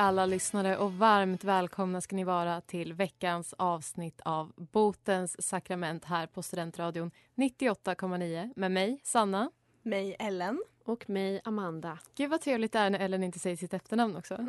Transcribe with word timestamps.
alla 0.00 0.26
lyssnare 0.26 0.76
och 0.76 0.92
varmt 0.92 1.44
välkomna 1.44 2.00
ska 2.00 2.16
ni 2.16 2.24
vara 2.24 2.60
till 2.60 2.92
veckans 2.92 3.54
avsnitt 3.58 4.20
av 4.24 4.52
Botens 4.56 5.48
sakrament 5.48 6.04
här 6.04 6.26
på 6.26 6.42
Studentradion 6.42 7.10
98,9 7.34 8.52
med 8.56 8.72
mig 8.72 9.00
Sanna. 9.04 9.50
Mig 9.82 10.16
Ellen. 10.18 10.62
Och 10.84 11.10
mig 11.10 11.40
Amanda. 11.44 11.98
Gud 12.14 12.30
vad 12.30 12.40
trevligt 12.40 12.72
det 12.72 12.78
är 12.78 12.90
när 12.90 12.98
Ellen 12.98 13.24
inte 13.24 13.38
säger 13.38 13.56
sitt 13.56 13.74
efternamn 13.74 14.16
också. 14.16 14.34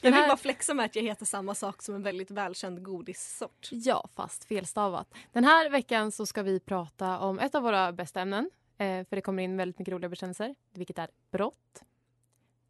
Jag 0.00 0.10
vill 0.10 0.14
här- 0.14 0.28
bara 0.28 0.36
flexa 0.36 0.74
med 0.74 0.84
att 0.86 0.96
jag 0.96 1.02
heter 1.02 1.26
samma 1.26 1.54
sak 1.54 1.82
som 1.82 1.94
en 1.94 2.02
väldigt 2.02 2.30
välkänd 2.30 2.82
godissort. 2.82 3.68
Ja, 3.70 4.08
fast 4.14 4.44
felstavat. 4.44 5.14
Den 5.32 5.44
här 5.44 5.70
veckan 5.70 6.12
så 6.12 6.26
ska 6.26 6.42
vi 6.42 6.60
prata 6.60 7.18
om 7.18 7.38
ett 7.38 7.54
av 7.54 7.62
våra 7.62 7.92
bästa 7.92 8.20
ämnen. 8.20 8.50
Eh, 8.78 9.04
för 9.04 9.16
det 9.16 9.20
kommer 9.22 9.42
in 9.42 9.56
väldigt 9.56 9.78
mycket 9.78 9.92
roliga 9.92 10.08
bekännelser, 10.08 10.54
vilket 10.74 10.98
är 10.98 11.08
brott. 11.30 11.82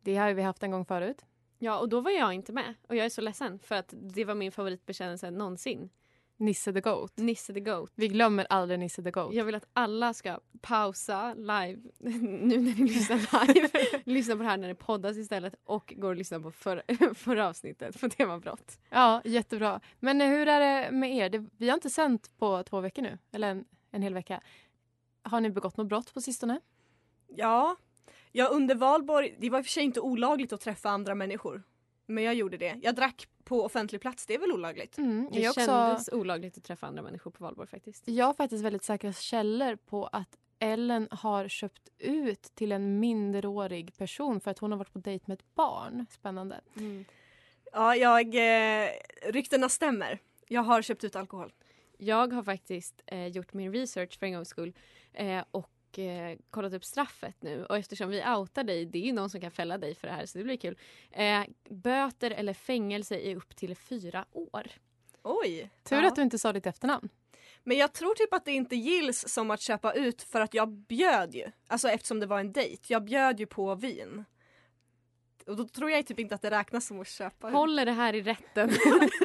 Det 0.08 0.16
har 0.16 0.34
vi 0.34 0.42
haft 0.42 0.62
en 0.62 0.70
gång 0.70 0.84
förut. 0.84 1.24
Ja, 1.58 1.78
och 1.78 1.88
då 1.88 2.00
var 2.00 2.10
jag 2.10 2.32
inte 2.32 2.52
med. 2.52 2.74
Och 2.88 2.96
jag 2.96 3.06
är 3.06 3.10
så 3.10 3.20
ledsen 3.20 3.58
för 3.58 3.74
att 3.74 3.94
det 3.96 4.24
var 4.24 4.34
min 4.34 4.52
favoritbekännelse 4.52 5.30
någonsin. 5.30 5.90
Nisse 6.36 6.72
the 6.72 6.80
Goat. 6.80 7.16
Nisse 7.16 7.54
the 7.54 7.60
Goat. 7.60 7.92
Vi 7.94 8.08
glömmer 8.08 8.46
aldrig 8.50 8.80
Nisse 8.80 9.02
the 9.02 9.10
Goat. 9.10 9.34
Jag 9.34 9.44
vill 9.44 9.54
att 9.54 9.68
alla 9.72 10.14
ska 10.14 10.38
pausa 10.60 11.34
live 11.34 11.80
nu 11.98 12.58
när 12.58 12.74
ni 12.74 12.74
lyssnar 12.74 13.46
live. 13.54 14.02
lyssna 14.04 14.36
på 14.36 14.42
det 14.42 14.48
här 14.48 14.56
när 14.56 14.68
det 14.68 14.74
poddas 14.74 15.16
istället 15.16 15.54
och 15.64 15.94
går 15.96 16.08
och 16.08 16.16
lyssnar 16.16 16.40
på 16.40 16.50
förra, 16.50 16.82
förra 17.14 17.48
avsnittet 17.48 18.00
på 18.00 18.08
temabrott. 18.08 18.78
Ja, 18.90 19.22
jättebra. 19.24 19.80
Men 20.00 20.20
eh, 20.20 20.28
hur 20.28 20.48
är 20.48 20.60
det 20.60 20.90
med 20.90 21.16
er? 21.16 21.28
Det, 21.28 21.46
vi 21.56 21.68
har 21.68 21.74
inte 21.74 21.90
sänt 21.90 22.30
på 22.38 22.62
två 22.62 22.80
veckor 22.80 23.02
nu, 23.02 23.18
eller 23.32 23.50
en, 23.50 23.64
en 23.90 24.02
hel 24.02 24.14
vecka. 24.14 24.40
Har 25.22 25.40
ni 25.40 25.50
begått 25.50 25.76
något 25.76 25.88
brott 25.88 26.14
på 26.14 26.20
sistone? 26.20 26.60
Ja, 27.26 27.76
jag 28.38 28.52
under 28.52 28.74
valborg, 28.74 29.34
det 29.38 29.50
var 29.50 29.58
i 29.58 29.62
och 29.62 29.66
för 29.66 29.70
sig 29.70 29.82
inte 29.82 30.00
olagligt 30.00 30.52
att 30.52 30.60
träffa 30.60 30.88
andra 30.90 31.14
människor. 31.14 31.62
Men 32.06 32.24
jag 32.24 32.34
gjorde 32.34 32.56
det. 32.56 32.78
Jag 32.82 32.94
drack 32.94 33.28
på 33.44 33.64
offentlig 33.64 34.00
plats, 34.00 34.26
det 34.26 34.34
är 34.34 34.38
väl 34.38 34.52
olagligt? 34.52 34.98
Mm, 34.98 35.28
Det 35.32 35.40
jag, 35.40 35.50
också, 35.50 35.60
kändes 35.60 36.08
olagligt 36.12 36.58
att 36.58 36.64
träffa 36.64 36.86
andra 36.86 37.02
människor 37.02 37.30
på 37.30 37.44
valborg 37.44 37.68
faktiskt. 37.68 38.08
jag 38.08 38.26
har 38.26 38.34
faktiskt 38.34 38.64
väldigt 38.64 38.84
säkra 38.84 39.12
källor 39.12 39.76
på 39.76 40.06
att 40.06 40.36
Ellen 40.58 41.08
har 41.10 41.48
köpt 41.48 41.88
ut 41.98 42.42
till 42.42 42.72
en 42.72 43.00
minderårig 43.00 43.96
person 43.96 44.40
för 44.40 44.50
att 44.50 44.58
hon 44.58 44.72
har 44.72 44.78
varit 44.78 44.92
på 44.92 44.98
dejt 44.98 45.24
med 45.26 45.34
ett 45.34 45.54
barn. 45.54 46.06
Spännande. 46.10 46.60
Ja, 47.72 47.96
jag, 47.96 48.34
eh, 48.34 48.90
ryktena 49.26 49.68
stämmer. 49.68 50.18
Jag 50.48 50.62
har 50.62 50.82
köpt 50.82 51.04
ut 51.04 51.16
alkohol. 51.16 51.52
Jag 51.98 52.32
har 52.32 52.42
faktiskt 52.42 53.02
eh, 53.06 53.26
gjort 53.26 53.52
min 53.52 53.72
research 53.72 54.18
för 54.18 54.26
en 54.26 54.32
gångs 54.32 54.48
skull 54.48 54.72
eh, 55.12 55.44
och 55.50 55.70
eh, 55.98 56.38
kollat 56.50 56.72
upp 56.72 56.84
straffet 56.84 57.34
nu. 57.42 57.64
Och 57.64 57.76
eftersom 57.76 58.08
vi 58.10 58.24
outar 58.36 58.64
dig, 58.64 58.84
det 58.84 58.98
är 58.98 59.02
ju 59.02 59.12
någon 59.12 59.30
som 59.30 59.40
kan 59.40 59.50
fälla 59.50 59.78
dig 59.78 59.94
för 59.94 60.06
det 60.08 60.12
här 60.14 60.26
så 60.26 60.38
det 60.38 60.44
blir 60.44 60.56
kul. 60.56 60.78
Eh, 61.10 61.42
böter 61.70 62.30
eller 62.30 62.54
fängelse 62.54 63.18
i 63.18 63.34
upp 63.34 63.56
till 63.56 63.76
fyra 63.76 64.24
år. 64.32 64.66
Oj! 65.22 65.70
Tur 65.84 65.96
Ja. 66.02 66.08
att 66.08 66.16
du 66.16 66.22
inte 66.22 66.38
sa 66.38 66.52
ditt 66.52 66.66
efternamn. 66.66 67.08
Men 67.64 67.76
jag 67.76 67.92
tror 67.92 68.14
typ 68.14 68.32
att 68.34 68.44
det 68.44 68.52
inte 68.52 68.76
gills 68.76 69.28
som 69.28 69.50
att 69.50 69.60
köpa 69.60 69.92
ut 69.92 70.22
för 70.22 70.40
att 70.40 70.54
jag 70.54 70.68
bjöd 70.68 71.34
ju. 71.34 71.46
Alltså 71.66 71.88
eftersom 71.88 72.20
det 72.20 72.26
var 72.26 72.40
en 72.40 72.52
dejt. 72.52 72.82
Jag 72.88 73.04
bjöd 73.04 73.40
ju 73.40 73.46
på 73.46 73.74
vin. 73.74 74.24
Och 75.47 75.55
då 75.55 75.67
tror 75.67 75.91
jag 75.91 76.05
typ 76.05 76.19
inte 76.19 76.35
att 76.35 76.41
det 76.41 76.51
räknas 76.51 76.87
som 76.87 77.01
att 77.01 77.07
köpa 77.07 77.47
ut. 77.47 77.53
Håller 77.53 77.85
det 77.85 77.91
här 77.91 78.15
i 78.15 78.21
rätten. 78.21 78.71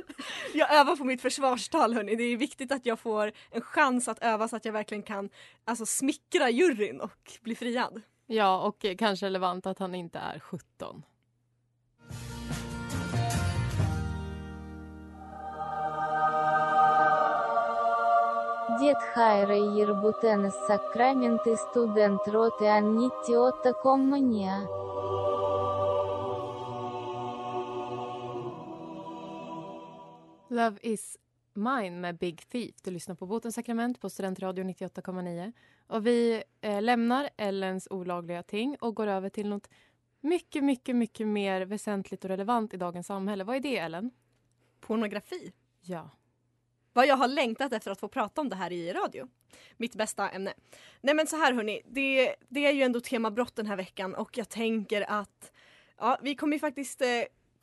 Jag 0.55 0.75
övar 0.75 0.97
på 0.97 1.05
mitt 1.05 1.23
försvarstal 1.23 1.95
hörni. 1.95 2.17
Det 2.17 2.23
är 2.23 2.37
viktigt 2.37 2.73
att 2.73 2.87
jag 2.87 2.99
får 2.99 3.33
en 3.51 3.61
chans 3.61 4.09
att 4.09 4.19
öva 4.19 4.49
så 4.49 4.57
att 4.57 4.65
jag 4.65 4.73
verkligen 4.73 5.03
kan 5.03 5.31
alltså, 5.65 5.87
smickra 5.87 6.51
juryn 6.51 7.01
och 7.01 7.39
bli 7.43 7.55
friad. 7.55 8.03
Ja, 8.27 8.63
och 8.63 8.85
eh, 8.85 8.97
kanske 8.97 9.27
relevant 9.27 9.67
att 9.67 9.79
han 9.79 9.95
inte 9.95 10.19
är 10.19 10.41
17. 10.41 11.03
Дед 18.81 19.03
Хайра 19.15 19.57
Ербутенес 19.57 20.55
Сакраменты 20.67 21.57
студент 21.57 22.29
роты 22.29 22.67
Аннитиота 22.69 23.73
Коммания. 23.73 24.82
Love 30.54 30.78
is 30.82 31.18
mine 31.54 32.00
med 32.00 32.18
Big 32.18 32.50
Thief. 32.50 32.76
Du 32.82 32.92
lyssnar 32.92 33.16
på 33.16 33.26
Botens 33.26 33.56
sakrament 33.56 34.02
på 34.02 34.10
Studentradio 34.10 34.64
98,9. 34.64 35.54
Och 35.88 36.08
vi 36.08 36.44
eh, 36.62 36.82
lämnar 36.82 37.30
Ellens 37.38 37.88
olagliga 37.92 38.44
ting 38.44 38.78
och 38.80 38.96
går 38.96 39.08
över 39.08 39.30
till 39.30 39.50
något 39.50 39.70
mycket, 40.22 40.64
mycket, 40.64 40.96
mycket 40.96 41.28
mer 41.28 41.62
väsentligt 41.62 42.24
och 42.24 42.30
relevant 42.30 42.74
i 42.74 42.78
dagens 42.78 43.08
samhälle. 43.08 43.44
Vad 43.44 43.56
är 43.56 43.60
det, 43.60 43.78
Ellen? 43.78 44.12
Pornografi. 44.80 45.54
Ja. 45.82 46.10
Vad 46.94 47.08
jag 47.08 47.18
har 47.18 47.28
längtat 47.28 47.74
efter 47.74 47.92
att 47.92 48.00
få 48.00 48.08
prata 48.08 48.42
om 48.42 48.50
det 48.50 48.56
här 48.56 48.72
i 48.72 48.94
radio. 48.94 49.28
Mitt 49.78 49.96
bästa 49.96 50.30
ämne. 50.30 50.54
Nej 51.02 51.16
men 51.16 51.28
så 51.28 51.36
här 51.36 51.54
hörni, 51.54 51.82
det, 51.86 52.36
det 52.50 52.66
är 52.66 52.72
ju 52.72 52.82
ändå 52.82 53.00
tema 53.00 53.32
brott 53.32 53.56
den 53.56 53.68
här 53.68 53.78
veckan 53.78 54.16
och 54.16 54.38
jag 54.38 54.50
tänker 54.50 55.06
att 55.12 55.52
ja, 55.98 56.18
vi 56.22 56.36
kommer 56.36 56.54
ju 56.54 56.60
faktiskt 56.60 57.02
eh, 57.02 57.08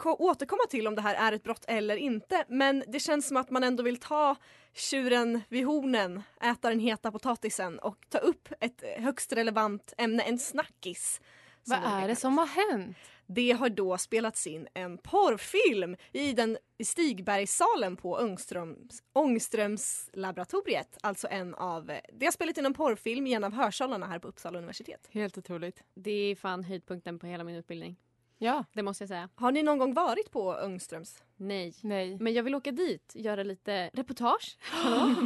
återkomma 0.07 0.63
till 0.71 0.87
om 0.87 0.95
det 0.95 1.03
här 1.03 1.15
är 1.15 1.33
ett 1.33 1.43
brott 1.43 1.65
eller 1.69 1.97
inte. 1.97 2.45
Men 2.49 2.85
det 2.89 3.01
känns 3.01 3.29
som 3.29 3.37
att 3.37 3.51
man 3.51 3.65
ändå 3.65 3.83
vill 3.83 3.97
ta 3.97 4.37
tjuren 4.75 5.41
vid 5.49 5.67
hornen, 5.67 6.23
äta 6.43 6.69
den 6.69 6.81
heta 6.81 7.13
potatisen 7.13 7.79
och 7.79 7.97
ta 8.09 8.19
upp 8.19 8.49
ett 8.61 8.83
högst 8.97 9.33
relevant 9.33 9.95
ämne, 9.99 10.23
en 10.23 10.39
snackis. 10.39 11.21
Vad 11.65 11.79
är 11.85 12.09
det 12.09 12.17
som 12.17 12.39
har 12.39 12.47
hänt? 12.47 12.97
Det 13.27 13.53
har 13.53 13.69
då 13.69 13.99
spelats 13.99 14.47
in 14.47 14.69
en 14.75 14.99
porrfilm 14.99 15.97
i 16.13 16.33
den 16.33 16.59
Stigbergssalen 16.85 17.97
på 17.97 18.13
Ångströms, 18.13 19.03
Ångströmslaboratoriet. 19.13 20.99
Alltså 21.03 21.29
en 21.31 21.55
av, 21.55 21.93
det 22.13 22.27
har 22.27 22.33
spelat 22.33 22.59
in 22.59 22.67
en 22.67 22.75
porrfilm 22.75 23.27
i 23.27 23.33
en 23.33 23.45
av 23.45 23.53
hörsalarna 23.53 24.07
här 24.07 24.19
på 24.19 24.29
Uppsala 24.29 24.59
universitet. 24.59 25.09
Helt 25.11 25.39
otroligt. 25.39 25.83
Det 25.95 26.11
är 26.11 26.37
fan 26.37 26.65
höjdpunkten 26.65 27.19
på 27.19 27.27
hela 27.27 27.45
min 27.45 27.57
utbildning. 27.57 27.97
Ja. 28.43 28.65
Det 28.73 28.83
måste 28.83 29.03
jag 29.03 29.09
säga. 29.09 29.29
Har 29.35 29.53
ni 29.53 29.63
någon 29.63 29.79
gång 29.79 29.95
varit 29.95 30.31
på 30.31 30.49
Ångströms? 30.65 31.23
Nej. 31.37 31.75
Nej. 31.83 32.19
Men 32.21 32.33
jag 32.33 32.43
vill 32.43 32.55
åka 32.55 32.73
dit, 32.73 33.13
göra 33.15 33.43
lite 33.43 33.91
reportage. 33.93 34.59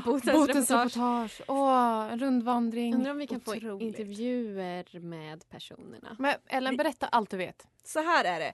Botens, 0.04 0.32
Botens 0.36 0.70
reportage. 0.70 1.40
Åh, 1.48 2.12
en 2.12 2.18
rundvandring. 2.18 2.94
Undrar 2.94 3.10
om 3.10 3.18
vi 3.18 3.26
kan 3.26 3.40
få 3.40 3.56
Otroligt. 3.56 3.82
intervjuer 3.82 5.00
med 5.00 5.48
personerna. 5.48 6.16
Men 6.18 6.34
Ellen, 6.46 6.76
berätta 6.76 7.06
allt 7.06 7.30
du 7.30 7.36
vet. 7.36 7.66
Så 7.84 8.02
här 8.02 8.24
är 8.24 8.40
det. 8.40 8.52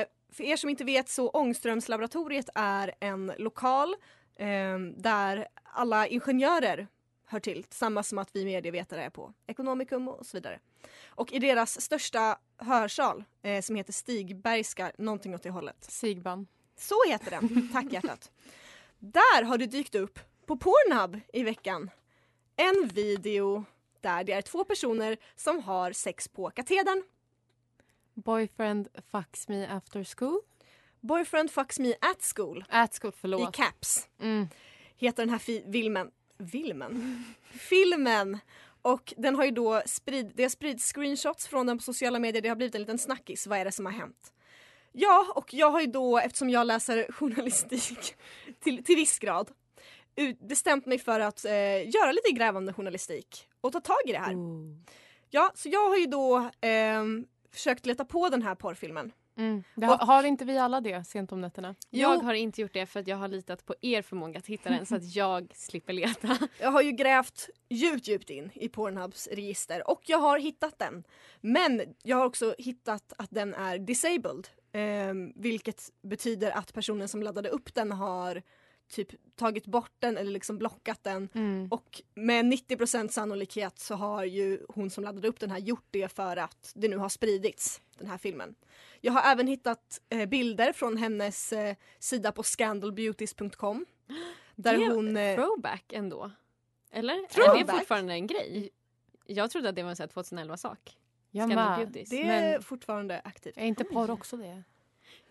Eh, 0.00 0.06
för 0.32 0.44
er 0.44 0.56
som 0.56 0.70
inte 0.70 0.84
vet 0.84 1.08
så 1.08 1.28
Ångströmslaboratoriet 1.30 2.48
är 2.54 2.94
en 3.00 3.32
lokal 3.38 3.94
eh, 4.36 4.78
där 4.96 5.46
alla 5.62 6.06
ingenjörer 6.06 6.88
hör 7.26 7.40
till. 7.40 7.66
Samma 7.70 8.02
som 8.02 8.18
att 8.18 8.30
vi 8.32 8.44
medievetare 8.44 9.02
är 9.04 9.10
på 9.10 9.34
Ekonomikum 9.46 10.08
och 10.08 10.26
så 10.26 10.36
vidare. 10.36 10.60
Och 11.06 11.32
i 11.32 11.38
deras 11.38 11.80
största 11.80 12.38
hörsal 12.64 13.24
eh, 13.42 13.62
som 13.62 13.76
heter 13.76 13.92
Stigbergska, 13.92 14.92
någonting 14.98 15.34
åt 15.34 15.42
det 15.42 15.50
hållet. 15.50 15.76
Sigban. 15.84 16.46
Så 16.76 16.94
heter 17.08 17.30
den, 17.30 17.68
tack 17.72 17.92
hjärtat. 17.92 18.30
Där 18.98 19.42
har 19.42 19.58
det 19.58 19.66
dykt 19.66 19.94
upp 19.94 20.18
på 20.46 20.56
Pornhub 20.56 21.20
i 21.32 21.42
veckan 21.42 21.90
en 22.56 22.88
video 22.88 23.64
där 24.00 24.24
det 24.24 24.32
är 24.32 24.42
två 24.42 24.64
personer 24.64 25.16
som 25.36 25.62
har 25.62 25.92
sex 25.92 26.28
på 26.28 26.50
katedern. 26.50 27.02
Boyfriend 28.14 28.88
fucks 29.10 29.48
me 29.48 29.66
after 29.66 30.04
school. 30.16 30.40
Boyfriend 31.00 31.50
fucks 31.50 31.78
me 31.78 31.94
at 32.00 32.32
school 32.36 32.64
At 32.68 32.98
school, 33.02 33.10
i 33.14 33.16
förlåt. 33.20 33.54
caps 33.56 34.08
Mm. 34.20 34.46
heter 34.96 35.22
den 35.22 35.30
här 35.30 35.38
fi- 35.38 35.72
filmen. 35.72 36.10
Filmen? 36.50 37.24
Filmen! 37.50 38.38
Och 38.84 39.14
den 39.16 39.34
har 39.34 39.44
ju 39.44 39.50
då 39.50 39.82
sprid, 39.86 40.32
det 40.34 40.42
har 40.42 40.50
spridits 40.50 40.92
screenshots 40.92 41.46
från 41.48 41.66
den 41.66 41.78
på 41.78 41.82
sociala 41.82 42.18
medier. 42.18 42.42
Det 42.42 42.48
har 42.48 42.56
blivit 42.56 42.74
en 42.74 42.80
liten 42.80 42.98
snackis. 42.98 43.46
Vad 43.46 43.58
är 43.58 43.64
det 43.64 43.72
som 43.72 43.86
har 43.86 43.92
hänt? 43.92 44.32
Ja, 44.92 45.26
och 45.34 45.54
jag 45.54 45.70
har 45.70 45.80
ju 45.80 45.86
då, 45.86 46.18
eftersom 46.18 46.50
jag 46.50 46.66
läser 46.66 47.12
journalistik 47.12 48.16
till, 48.60 48.84
till 48.84 48.96
viss 48.96 49.18
grad, 49.18 49.50
bestämt 50.48 50.86
mig 50.86 50.98
för 50.98 51.20
att 51.20 51.44
eh, 51.44 51.88
göra 51.88 52.12
lite 52.12 52.30
grävande 52.30 52.72
journalistik 52.72 53.48
och 53.60 53.72
ta 53.72 53.80
tag 53.80 54.02
i 54.06 54.12
det 54.12 54.18
här. 54.18 54.34
Ja, 55.30 55.50
så 55.54 55.68
jag 55.68 55.88
har 55.88 55.96
ju 55.96 56.06
då 56.06 56.50
ehm, 56.60 57.26
försökt 57.54 57.86
leta 57.86 58.04
på 58.04 58.28
den 58.28 58.42
här 58.42 58.54
porrfilmen. 58.54 59.12
Mm. 59.36 59.64
Det 59.74 59.86
har, 59.86 59.94
Och- 59.94 60.06
har 60.06 60.24
inte 60.24 60.44
vi 60.44 60.58
alla 60.58 60.80
det 60.80 61.04
sent 61.04 61.32
om 61.32 61.40
nätterna? 61.40 61.74
Jag 61.90 62.14
Jo. 62.14 62.20
har 62.22 62.34
inte 62.34 62.60
gjort 62.60 62.72
det 62.72 62.86
för 62.86 63.00
att 63.00 63.06
jag 63.08 63.16
har 63.16 63.28
litat 63.28 63.66
på 63.66 63.74
er 63.80 64.02
förmåga 64.02 64.38
att 64.38 64.46
hitta 64.46 64.70
den 64.70 64.86
så 64.86 64.96
att 64.96 65.14
jag 65.16 65.52
slipper 65.54 65.92
leta. 65.92 66.38
Jag 66.60 66.70
har 66.70 66.82
ju 66.82 66.92
grävt 66.92 67.48
djupt, 67.68 68.08
djupt 68.08 68.30
in 68.30 68.50
i 68.54 68.68
Pornhubs 68.68 69.28
register 69.32 69.90
och 69.90 70.02
jag 70.06 70.18
har 70.18 70.38
hittat 70.38 70.78
den. 70.78 71.04
Men 71.40 71.82
jag 72.02 72.16
har 72.16 72.24
också 72.24 72.54
hittat 72.58 73.12
att 73.18 73.30
den 73.30 73.54
är 73.54 73.78
disabled. 73.78 74.48
ehm, 74.72 75.32
vilket 75.36 75.90
betyder 76.02 76.50
att 76.50 76.72
personen 76.72 77.08
som 77.08 77.22
laddade 77.22 77.48
upp 77.48 77.74
den 77.74 77.92
har 77.92 78.42
typ 78.94 79.36
tagit 79.36 79.66
bort 79.66 79.92
den 79.98 80.16
eller 80.16 80.30
liksom 80.30 80.58
blockat 80.58 81.04
den. 81.04 81.28
Mm. 81.34 81.68
Och 81.70 82.02
med 82.14 82.44
90% 82.44 83.08
sannolikhet 83.08 83.78
så 83.78 83.94
har 83.94 84.24
ju 84.24 84.60
hon 84.68 84.90
som 84.90 85.04
laddade 85.04 85.28
upp 85.28 85.40
den 85.40 85.50
här 85.50 85.58
gjort 85.58 85.86
det 85.90 86.08
för 86.12 86.36
att 86.36 86.72
det 86.74 86.88
nu 86.88 86.96
har 86.96 87.08
spridits, 87.08 87.80
den 87.98 88.06
här 88.08 88.18
filmen. 88.18 88.54
Jag 89.00 89.12
har 89.12 89.32
även 89.32 89.46
hittat 89.46 90.00
eh, 90.08 90.26
bilder 90.28 90.72
från 90.72 90.96
hennes 90.96 91.52
eh, 91.52 91.76
sida 91.98 92.32
på 92.32 92.42
scandalbeauties.com. 92.42 93.86
Där 94.54 94.78
Det 94.78 94.84
är 94.84 94.90
hon... 94.94 95.16
Eh, 95.16 95.34
Throwback 95.36 95.92
ändå. 95.92 96.30
Eller? 96.90 97.14
Är 97.14 97.22
det 97.22 97.28
Throwback? 97.28 97.78
fortfarande 97.78 98.12
en 98.12 98.26
grej? 98.26 98.70
Jag 99.26 99.50
trodde 99.50 99.68
att 99.68 99.76
det 99.76 99.82
var 99.82 99.90
en 99.90 99.96
sån 99.96 100.08
här 100.14 100.22
2011-sak. 100.22 100.96
Jag 101.30 101.48
Scandal. 101.50 101.78
Beauties. 101.86 102.08
det 102.10 102.22
är 102.22 102.52
Men- 102.52 102.62
fortfarande 102.62 103.20
aktivt. 103.24 103.56
Är 103.56 103.64
inte 103.64 103.84
porr 103.84 104.10
också 104.10 104.36
det? 104.36 104.62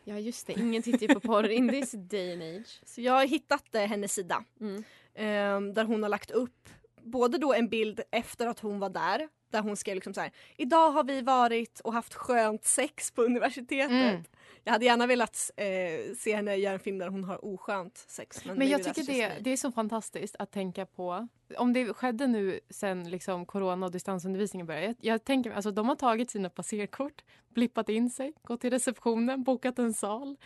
Ja 0.06 0.20
just 0.20 0.48
det, 0.48 0.54
ingen 0.54 0.84
tittar 0.84 1.08
ju 1.08 1.14
på 1.14 1.20
porr 1.20 1.50
in 1.50 1.70
this 1.70 1.92
day 1.92 2.34
and 2.34 2.44
age. 2.44 2.80
Så 2.86 3.02
jag 3.02 3.14
har 3.14 3.26
hittat 3.26 3.76
eh, 3.76 3.82
hennes 3.82 4.14
sida 4.14 4.44
Mm. 4.62 4.84
ehm, 5.16 5.74
där 5.74 5.86
hon 5.86 6.04
har 6.04 6.10
lagt 6.10 6.32
upp 6.32 6.70
både 7.04 7.38
då 7.38 7.54
en 7.54 7.70
bild 7.70 8.02
efter 8.12 8.48
att 8.48 8.60
hon 8.60 8.80
var 8.80 8.90
där 8.90 9.28
där 9.54 9.62
hon 9.62 9.78
skrev 9.78 9.96
liksom 9.96 10.14
så 10.14 10.22
här 10.22 10.32
idag 10.58 10.92
har 10.92 11.04
vi 11.04 11.22
varit 11.22 11.80
och 11.80 11.94
haft 11.94 12.14
skönt 12.14 12.66
sex 12.66 13.12
på 13.12 13.22
universitetet. 13.22 13.92
Mm. 13.92 14.24
Jag 14.64 14.74
hade 14.74 14.86
gärna 14.86 15.08
velat 15.08 15.52
eh, 15.56 16.16
se 16.18 16.36
henne 16.36 16.56
göra 16.56 16.74
en 16.74 16.80
film 16.80 16.98
där 16.98 17.08
hon 17.08 17.24
har 17.24 17.46
oskönt 17.46 17.98
sex. 18.08 18.46
Men, 18.46 18.58
Men 18.58 18.68
jag 18.70 18.84
tycker 18.84 19.04
det, 19.04 19.32
det 19.42 19.50
är 19.50 19.58
så 19.58 19.72
fantastiskt 19.72 20.36
att 20.40 20.52
tänka 20.52 20.86
på. 20.86 21.28
Om 21.58 21.74
det 21.74 21.94
skedde 21.94 22.28
nu 22.28 22.60
sen 22.70 23.10
liksom 23.10 23.46
corona 23.46 23.86
och 23.86 23.92
distansundervisningen 23.92 24.68
började. 24.68 24.86
Jag, 24.86 24.96
jag 25.00 25.24
tänker 25.24 25.52
alltså 25.52 25.72
de 25.72 25.88
har 25.88 25.96
tagit 25.96 26.32
sina 26.32 26.50
passerkort, 26.50 27.24
blippat 27.50 27.90
in 27.90 28.10
sig, 28.10 28.34
gått 28.44 28.62
till 28.62 28.70
receptionen, 28.70 29.44
bokat 29.44 29.80
en 29.80 29.94
sal. 29.94 30.38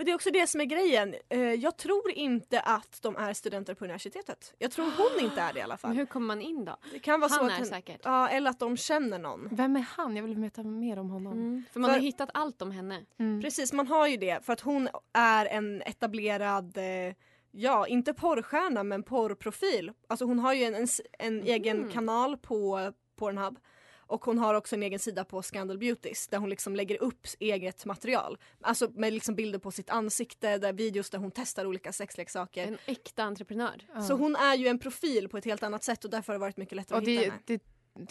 För 0.00 0.04
det 0.04 0.10
är 0.10 0.14
också 0.14 0.30
det 0.30 0.46
som 0.46 0.60
är 0.60 0.64
grejen. 0.64 1.14
Eh, 1.28 1.40
jag 1.40 1.76
tror 1.76 2.10
inte 2.10 2.60
att 2.60 2.98
de 3.02 3.16
är 3.16 3.32
studenter 3.34 3.74
på 3.74 3.84
universitetet. 3.84 4.54
Jag 4.58 4.70
tror 4.70 4.84
hon 4.84 5.24
inte 5.24 5.40
är 5.40 5.52
det 5.52 5.58
i 5.58 5.62
alla 5.62 5.72
Men 5.72 5.78
fall. 5.78 5.92
hur 5.96 6.06
kommer 6.06 6.26
man 6.26 6.40
in 6.40 6.64
då? 6.64 6.76
Det 6.92 6.98
kan 6.98 7.20
vara 7.20 7.28
så 7.28 7.36
Han 7.36 7.46
att 7.46 7.52
är 7.52 7.56
hen- 7.56 7.66
säkert. 7.66 8.00
Ja, 8.04 8.28
eller 8.28 8.50
att 8.50 8.58
de 8.58 8.76
känner 8.76 9.18
någon. 9.18 9.48
Vem 9.52 9.76
är 9.76 9.80
han? 9.80 10.16
Jag 10.16 10.22
vill 10.22 10.34
veta 10.34 10.62
mer 10.62 10.98
om 10.98 11.10
honom. 11.10 11.32
Mm. 11.32 11.64
För 11.72 11.80
man 11.80 11.88
För- 11.90 11.94
har 11.94 12.00
hittat 12.02 12.30
allt 12.34 12.62
om 12.62 12.70
henne. 12.70 13.04
Mm. 13.18 13.42
Precis, 13.42 13.72
man 13.72 13.86
har 13.86 14.06
ju 14.06 14.16
det 14.16 14.44
för 14.44 14.52
att 14.52 14.60
hon 14.60 14.88
är 15.12 15.46
en 15.46 15.82
etablerad, 15.82 16.76
eh, 16.78 17.14
ja 17.50 17.86
inte 17.86 18.14
porrstjärna 18.14 18.82
men 18.82 19.02
porrprofil. 19.02 19.92
Alltså 20.08 20.24
hon 20.24 20.38
har 20.38 20.54
ju 20.54 20.64
en, 20.64 20.74
en, 20.74 20.86
en 21.18 21.42
egen 21.42 21.88
kanal 21.88 22.36
på 22.36 22.92
Pornhub 23.16 23.58
och 24.10 24.24
hon 24.24 24.38
har 24.38 24.54
också 24.54 24.76
en 24.76 24.82
egen 24.82 24.98
sida 24.98 25.24
på 25.24 25.42
Scandal 25.42 25.78
Beauties 25.78 26.28
där 26.28 26.38
hon 26.38 26.50
liksom 26.50 26.76
lägger 26.76 27.02
upp 27.02 27.26
eget 27.38 27.84
material. 27.84 28.38
Alltså 28.60 28.90
med 28.94 29.12
liksom 29.12 29.34
bilder 29.34 29.58
på 29.58 29.70
sitt 29.70 29.90
ansikte, 29.90 30.58
där 30.58 30.72
videos 30.72 31.10
där 31.10 31.18
hon 31.18 31.30
testar 31.30 31.66
olika 31.66 31.92
sexleksaker. 31.92 32.66
En 32.66 32.78
äkta 32.86 33.22
entreprenör. 33.22 33.86
Så 34.08 34.14
hon 34.14 34.36
är 34.36 34.54
ju 34.54 34.68
en 34.68 34.78
profil 34.78 35.28
på 35.28 35.38
ett 35.38 35.44
helt 35.44 35.62
annat 35.62 35.84
sätt 35.84 36.04
och 36.04 36.10
därför 36.10 36.32
har 36.32 36.38
det 36.38 36.40
varit 36.40 36.56
mycket 36.56 36.76
lättare 36.76 36.96
Och 36.96 37.02
att 37.02 37.08
hitta 37.08 37.22
det, 37.22 37.30
henne. 37.30 37.42
det 37.46 37.62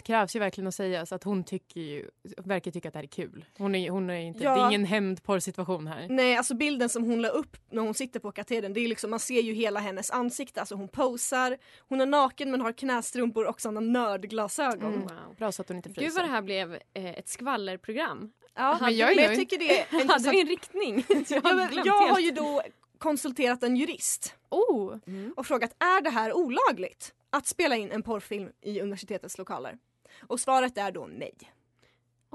krävs 0.03 0.35
ju 0.35 0.39
verkligen 0.39 0.67
att 0.67 0.75
säga 0.75 1.05
så 1.05 1.15
att 1.15 1.23
hon 1.23 1.43
tycker 1.43 1.81
ju, 1.81 2.09
verkar 2.37 2.71
tycka 2.71 2.87
att 2.87 2.93
det 2.93 2.99
här 2.99 3.03
är 3.03 3.07
kul. 3.07 3.45
Hon 3.57 3.75
är, 3.75 3.89
hon 3.89 4.09
är 4.09 4.19
inte, 4.19 4.43
Ja. 4.43 4.55
Det 4.55 4.61
är 4.61 4.67
ingen 4.67 4.85
hämndporrsituation 4.85 5.87
här. 5.87 6.07
Nej, 6.09 6.37
alltså 6.37 6.55
bilden 6.55 6.89
som 6.89 7.03
hon 7.03 7.21
la 7.21 7.27
upp 7.27 7.57
när 7.71 7.81
hon 7.81 7.93
sitter 7.93 8.19
på 8.19 8.31
katedern, 8.31 8.73
det 8.73 8.79
är 8.79 8.87
liksom, 8.87 9.09
man 9.09 9.19
ser 9.19 9.41
ju 9.41 9.53
hela 9.53 9.79
hennes 9.79 10.11
ansikte. 10.11 10.59
Alltså 10.59 10.75
hon 10.75 10.87
posar, 10.87 11.57
hon 11.79 12.01
är 12.01 12.05
naken 12.05 12.51
men 12.51 12.61
har 12.61 12.71
knästrumpor 12.71 13.45
och 13.45 13.61
sådana 13.61 13.79
nördglasögon. 13.79 14.93
Mm. 14.93 15.01
Wow. 15.01 15.35
Bra 15.37 15.51
så 15.51 15.61
att 15.61 15.67
hon 15.67 15.77
inte 15.77 15.89
fryser. 15.89 16.01
Gud 16.01 16.13
vad 16.13 16.23
det 16.23 16.31
här 16.31 16.41
blev 16.41 16.73
eh, 16.93 17.09
ett 17.09 17.27
skvallerprogram. 17.27 18.31
Ja, 18.55 18.77
Men 18.81 18.97
jag 18.97 19.11
är 19.11 19.15
men 19.15 19.25
jag 19.25 19.35
tycker 19.35 19.57
det 19.57 19.79
är 19.79 20.07
Hade 20.07 20.31
vi 20.31 20.41
en 20.41 20.47
riktning? 20.47 21.05
jag 21.29 21.85
jag 21.85 22.07
har 22.07 22.19
ju 22.19 22.31
då 22.31 22.61
konsulterat 23.00 23.63
en 23.63 23.75
jurist 23.75 24.36
Oh! 24.50 24.98
och 25.36 25.46
frågat 25.46 25.75
är 25.80 26.01
det 26.01 26.10
här 26.10 26.34
olagligt 26.34 27.13
att 27.30 27.48
spela 27.48 27.75
in 27.75 27.92
en 27.92 28.04
porrfilm 28.04 28.51
i 28.62 28.81
universitetets 28.81 29.38
lokaler? 29.38 29.78
Och 30.22 30.40
svaret 30.40 30.78
är 30.78 30.92
då 30.92 31.07
nej. 31.07 31.34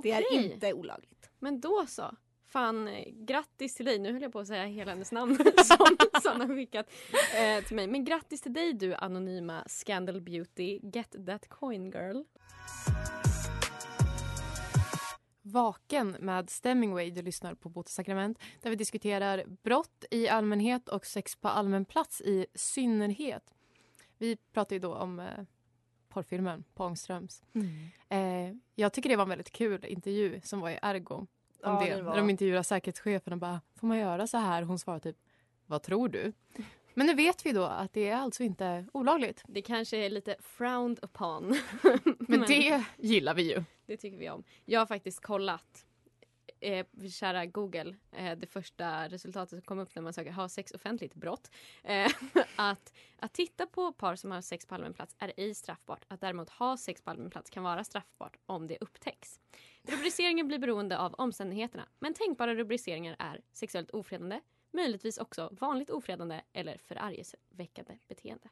Det 0.02 0.10
är 0.10 0.32
inte 0.32 0.72
olagligt. 0.72 1.30
Men 1.38 1.60
då 1.60 1.86
så. 1.88 2.16
Fan, 2.46 2.88
eh, 2.88 3.08
grattis 3.12 3.74
till 3.74 3.86
dig. 3.86 3.98
Nu 3.98 4.12
höll 4.12 4.22
jag 4.22 4.32
på 4.32 4.40
att 4.40 4.46
säga 4.46 4.64
hela 4.64 4.90
hennes 4.90 5.12
namn 5.12 5.38
som 5.64 5.96
Sanna 6.22 6.48
skickat 6.48 6.90
eh, 7.36 7.64
till 7.64 7.76
mig. 7.76 7.86
Men 7.86 8.04
grattis 8.04 8.40
till 8.40 8.52
dig 8.52 8.72
du 8.72 8.94
anonyma 8.94 9.64
Scandal 9.66 10.20
Beauty. 10.20 10.80
Get 10.82 11.26
that 11.26 11.48
coin 11.48 11.90
girl. 11.90 12.22
Vaken 15.46 16.16
med 16.20 16.50
Stemmingway. 16.50 17.10
Du 17.10 17.22
lyssnar 17.22 17.54
på 17.54 17.68
Bot 17.68 17.88
sakrament 17.88 18.38
där 18.62 18.70
vi 18.70 18.76
diskuterar 18.76 19.44
brott 19.62 20.04
i 20.10 20.28
allmänhet 20.28 20.88
och 20.88 21.06
sex 21.06 21.36
på 21.36 21.48
allmän 21.48 21.84
plats 21.84 22.20
i 22.20 22.46
synnerhet. 22.54 23.54
Vi 24.18 24.36
pratar 24.36 24.76
ju 24.76 24.80
då 24.80 24.94
om 24.94 25.20
eh, 25.20 25.26
porrfilmen 26.08 26.64
på 26.74 26.84
Ångströms. 26.84 27.42
Eh, 28.08 28.18
jag 28.74 28.92
tycker 28.92 29.08
det 29.08 29.16
var 29.16 29.22
en 29.22 29.28
väldigt 29.28 29.50
kul 29.50 29.84
intervju 29.84 30.40
som 30.44 30.60
var 30.60 30.70
i 30.70 30.78
Ergo. 30.82 31.14
Om 31.14 31.26
Ja, 31.62 31.80
det. 31.84 31.94
det. 31.94 32.02
När 32.02 32.16
de 32.16 32.30
intervjuar 32.30 32.62
säkerhetschefen 32.62 33.32
och 33.32 33.38
bara 33.38 33.60
“Får 33.74 33.86
man 33.86 33.98
göra 33.98 34.26
så 34.26 34.38
här?” 34.38 34.62
Hon 34.62 34.78
svarar 34.78 34.98
typ 34.98 35.16
“Vad 35.66 35.82
tror 35.82 36.08
du?” 36.08 36.32
Men 36.94 37.06
nu 37.06 37.14
vet 37.14 37.46
vi 37.46 37.52
då 37.52 37.64
att 37.64 37.92
det 37.92 38.08
är 38.08 38.16
alltså 38.16 38.42
inte 38.42 38.86
olagligt. 38.92 39.42
Det 39.46 39.62
kanske 39.62 39.96
är 39.96 40.10
lite 40.10 40.36
frowned 40.40 40.98
upon. 41.02 41.56
Men 42.18 42.40
det 42.48 42.84
gillar 42.98 43.34
vi 43.34 43.42
ju. 43.42 43.64
Det 43.86 43.96
tycker 43.96 44.18
vi 44.18 44.30
om. 44.30 44.44
Jag 44.64 44.80
har 44.80 44.86
faktiskt 44.86 45.20
kollat, 45.20 45.86
eh, 46.60 46.86
kära 47.10 47.46
Google, 47.46 47.96
eh, 48.12 48.38
det 48.38 48.46
första 48.46 49.08
resultatet 49.08 49.50
som 49.50 49.62
kom 49.62 49.78
upp 49.78 49.94
när 49.94 50.02
man 50.02 50.12
söker 50.12 50.32
ha 50.32 50.48
sex 50.48 50.72
offentligt 50.72 51.14
brott. 51.14 51.50
Eh, 51.82 52.10
att, 52.56 52.92
att 53.18 53.32
titta 53.32 53.66
på 53.66 53.92
par 53.92 54.16
som 54.16 54.30
har 54.30 54.40
sex 54.40 54.66
på 54.66 54.74
allmän 54.74 54.94
plats 54.94 55.16
är 55.18 55.32
ej 55.36 55.54
straffbart. 55.54 56.04
Att 56.08 56.20
däremot 56.20 56.50
ha 56.50 56.76
sex 56.76 57.02
på 57.02 57.10
allmän 57.10 57.30
plats 57.30 57.50
kan 57.50 57.62
vara 57.62 57.84
straffbart 57.84 58.36
om 58.46 58.66
det 58.66 58.78
upptäcks. 58.80 59.40
Rubriceringen 59.82 60.48
blir 60.48 60.58
beroende 60.58 60.98
av 60.98 61.14
omständigheterna. 61.14 61.88
Men 61.98 62.14
tänkbara 62.14 62.54
rubriceringar 62.54 63.16
är 63.18 63.40
sexuellt 63.52 63.90
ofredande, 63.90 64.40
möjligtvis 64.70 65.18
också 65.18 65.48
vanligt 65.60 65.90
ofredande 65.90 66.40
eller 66.52 66.78
förargelseväckande 66.78 67.98
beteende. 68.08 68.48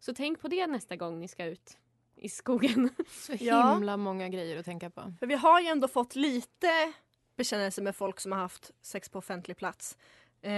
Så 0.00 0.14
tänk 0.14 0.40
på 0.40 0.48
det 0.48 0.66
nästa 0.66 0.96
gång 0.96 1.20
ni 1.20 1.28
ska 1.28 1.44
ut 1.44 1.78
i 2.18 2.28
skogen. 2.28 2.90
Så 3.08 3.32
Ja. 3.40 3.72
himla 3.74 3.96
många 3.96 4.28
grejer 4.28 4.56
att 4.58 4.64
tänka 4.64 4.90
på. 4.90 5.12
För 5.18 5.26
vi 5.26 5.34
har 5.34 5.60
ju 5.60 5.66
ändå 5.66 5.88
fått 5.88 6.16
lite 6.16 6.92
bekännelse 7.36 7.82
med 7.82 7.96
folk 7.96 8.20
som 8.20 8.32
har 8.32 8.38
haft 8.38 8.70
sex 8.82 9.08
på 9.08 9.18
offentlig 9.18 9.56
plats. 9.56 9.96
Eh, 10.42 10.52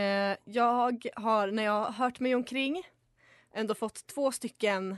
jag 0.44 0.72
har, 1.16 1.50
när 1.50 1.62
jag 1.62 1.72
har 1.84 1.92
hört 1.92 2.20
mig 2.20 2.34
omkring, 2.34 2.82
ändå 3.52 3.74
fått 3.74 4.06
två 4.06 4.32
stycken, 4.32 4.96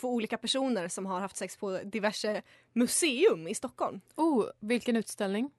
två 0.00 0.08
olika 0.14 0.38
personer 0.38 0.88
som 0.88 1.06
har 1.06 1.20
haft 1.20 1.36
sex 1.36 1.56
på 1.56 1.80
diverse 1.84 2.42
museum 2.72 3.48
i 3.48 3.54
Stockholm. 3.54 4.00
Oh, 4.16 4.44
vilken 4.60 4.96
utställning. 4.96 5.50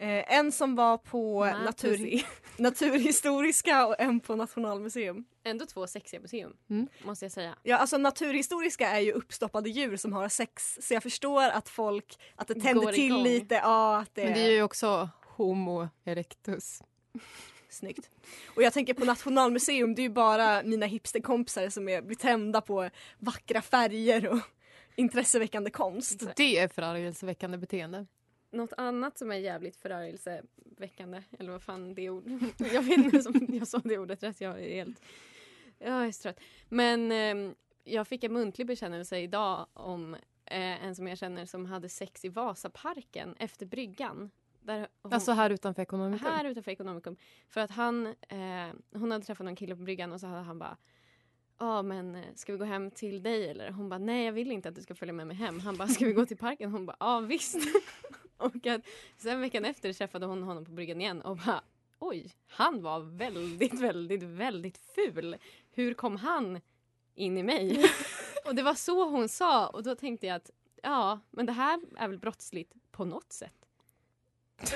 Eh, 0.00 0.32
en 0.38 0.52
som 0.52 0.74
var 0.76 0.98
på 0.98 1.44
natur. 1.44 2.22
Naturhistoriska 2.56 3.86
och 3.86 4.00
en 4.00 4.20
på 4.20 4.36
Nationalmuseum. 4.36 5.24
Ändå 5.44 5.66
två 5.66 5.86
sexiga 5.86 6.20
museum, 6.20 6.56
Mm. 6.70 6.88
måste 7.04 7.24
jag 7.24 7.32
säga. 7.32 7.56
Ja, 7.62 7.76
alltså 7.76 7.98
naturhistoriska 7.98 8.88
är 8.90 9.00
ju 9.00 9.12
uppstoppade 9.12 9.70
djur 9.70 9.96
som 9.96 10.12
har 10.12 10.28
sex 10.28 10.78
så 10.82 10.94
jag 10.94 11.02
förstår 11.02 11.42
att 11.42 11.68
folk, 11.68 12.18
att 12.36 12.48
det 12.48 12.54
tänder 12.54 12.74
Går 12.86 12.92
till 12.92 13.04
igång. 13.04 13.22
lite. 13.22 13.54
Ja, 13.54 13.98
att 13.98 14.14
det, 14.14 14.24
Men 14.24 14.32
det 14.34 14.40
är 14.40 14.50
ju 14.50 14.62
också 14.62 15.08
Homo 15.36 15.88
erectus. 16.04 16.82
Snyggt. 17.68 18.10
Och 18.56 18.62
jag 18.62 18.72
tänker 18.72 18.94
på 18.94 19.04
Nationalmuseum, 19.04 19.94
det 19.94 20.00
är 20.02 20.04
ju 20.04 20.08
bara 20.10 20.62
mina 20.62 20.86
hipsterkompisar 20.86 21.68
som 21.68 21.88
är, 21.88 22.02
blir 22.02 22.16
tända 22.16 22.60
på 22.60 22.90
vackra 23.18 23.62
färger 23.62 24.28
och 24.28 24.38
intresseväckande 24.96 25.70
konst. 25.70 26.22
Det 26.36 26.58
är 26.58 26.68
förargelseväckande 26.68 27.58
beteende. 27.58 28.06
Något 28.50 28.72
annat 28.76 29.18
som 29.18 29.30
är 29.30 29.36
jävligt 29.36 29.76
förargelseväckande, 29.76 31.22
eller 31.38 31.52
vad 31.52 31.62
fan 31.62 31.94
det 31.94 32.10
ord. 32.10 32.24
Jag 32.72 32.82
vet 32.82 32.98
inte 32.98 33.28
om 33.28 33.46
jag 33.48 33.68
sa 33.68 33.78
det 33.78 33.98
ordet 33.98 34.22
rätt, 34.22 34.40
jag 34.40 34.60
är 34.60 34.74
helt... 34.74 35.02
Jag 35.78 36.06
är 36.06 36.12
så 36.12 36.22
trött. 36.22 36.40
Men 36.68 37.12
ehm, 37.12 37.54
jag 37.84 38.08
fick 38.08 38.24
en 38.24 38.32
muntlig 38.32 38.66
bekännelse 38.66 39.18
idag 39.18 39.66
om 39.72 40.14
eh, 40.44 40.84
en 40.84 40.94
som 40.94 41.06
jag 41.08 41.18
känner 41.18 41.46
som 41.46 41.66
hade 41.66 41.88
sex 41.88 42.24
i 42.24 42.28
Vasaparken 42.28 43.34
efter 43.38 43.66
bryggan. 43.66 44.30
Där 44.62 44.88
hon, 45.02 45.12
Alltså 45.12 45.32
här 45.32 45.50
utanför 45.50 45.82
Ekonomikum. 45.82 46.26
här 46.26 46.44
utanför 46.44 46.70
Ekonomikum. 46.70 47.16
För 47.48 47.60
att 47.60 47.70
han, 47.70 48.06
eh, 48.06 48.68
hon 48.92 49.10
hade 49.10 49.24
träffat 49.24 49.44
någon 49.44 49.56
kille 49.56 49.76
på 49.76 49.82
bryggan 49.82 50.12
och 50.12 50.20
så 50.20 50.26
hade 50.26 50.42
han 50.42 50.58
bara 50.58 50.76
Ja 51.58 51.82
men 51.82 52.14
eh, 52.14 52.24
ska 52.34 52.52
vi 52.52 52.58
gå 52.58 52.64
hem 52.64 52.90
till 52.90 53.22
dig 53.22 53.48
eller? 53.48 53.70
Hon 53.70 53.88
bara 53.88 53.98
nej 53.98 54.24
jag 54.26 54.32
vill 54.32 54.52
inte 54.52 54.68
att 54.68 54.74
du 54.74 54.82
ska 54.82 54.94
följa 54.94 55.12
med 55.12 55.26
mig 55.26 55.36
hem. 55.36 55.60
Han 55.60 55.76
bara 55.76 55.88
ska 55.88 56.04
vi 56.06 56.12
gå 56.12 56.26
till 56.26 56.36
parken? 56.36 56.72
Hon 56.72 56.86
bara 56.86 56.96
ja 57.00 57.20
visst. 57.20 57.56
och 58.44 58.66
att, 58.66 58.80
sen 59.16 59.40
veckan 59.40 59.64
efter 59.64 59.92
träffade 59.92 60.26
hon 60.26 60.42
honom 60.42 60.64
på 60.64 60.70
bryggan 60.70 61.00
igen 61.00 61.22
och 61.22 61.36
bara 61.36 61.62
oj 61.98 62.32
han 62.46 62.82
var 62.82 63.00
väldigt 63.00 63.80
väldigt 63.80 64.22
väldigt 64.22 64.78
ful. 64.94 65.36
Hur 65.70 65.94
kom 65.94 66.16
han 66.16 66.60
in 67.14 67.38
i 67.38 67.42
mig? 67.42 67.84
och 68.44 68.54
det 68.54 68.62
var 68.62 68.74
så 68.74 69.08
hon 69.08 69.28
sa 69.28 69.68
och 69.68 69.82
då 69.82 69.94
tänkte 69.94 70.26
jag 70.26 70.36
att 70.36 70.50
ja 70.82 71.20
men 71.30 71.46
det 71.46 71.52
här 71.52 71.80
är 71.96 72.08
väl 72.08 72.18
brottsligt 72.18 72.72
på 72.90 73.04
något 73.04 73.32
sätt. 73.32 73.54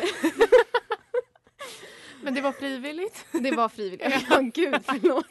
Men 2.22 2.34
det 2.34 2.40
var 2.40 2.52
frivilligt. 2.52 3.26
Det 3.32 3.50
var 3.50 3.68
frivilligt. 3.68 4.24
Ja, 4.30 4.40
gud 4.40 4.74
förlåt. 4.84 5.26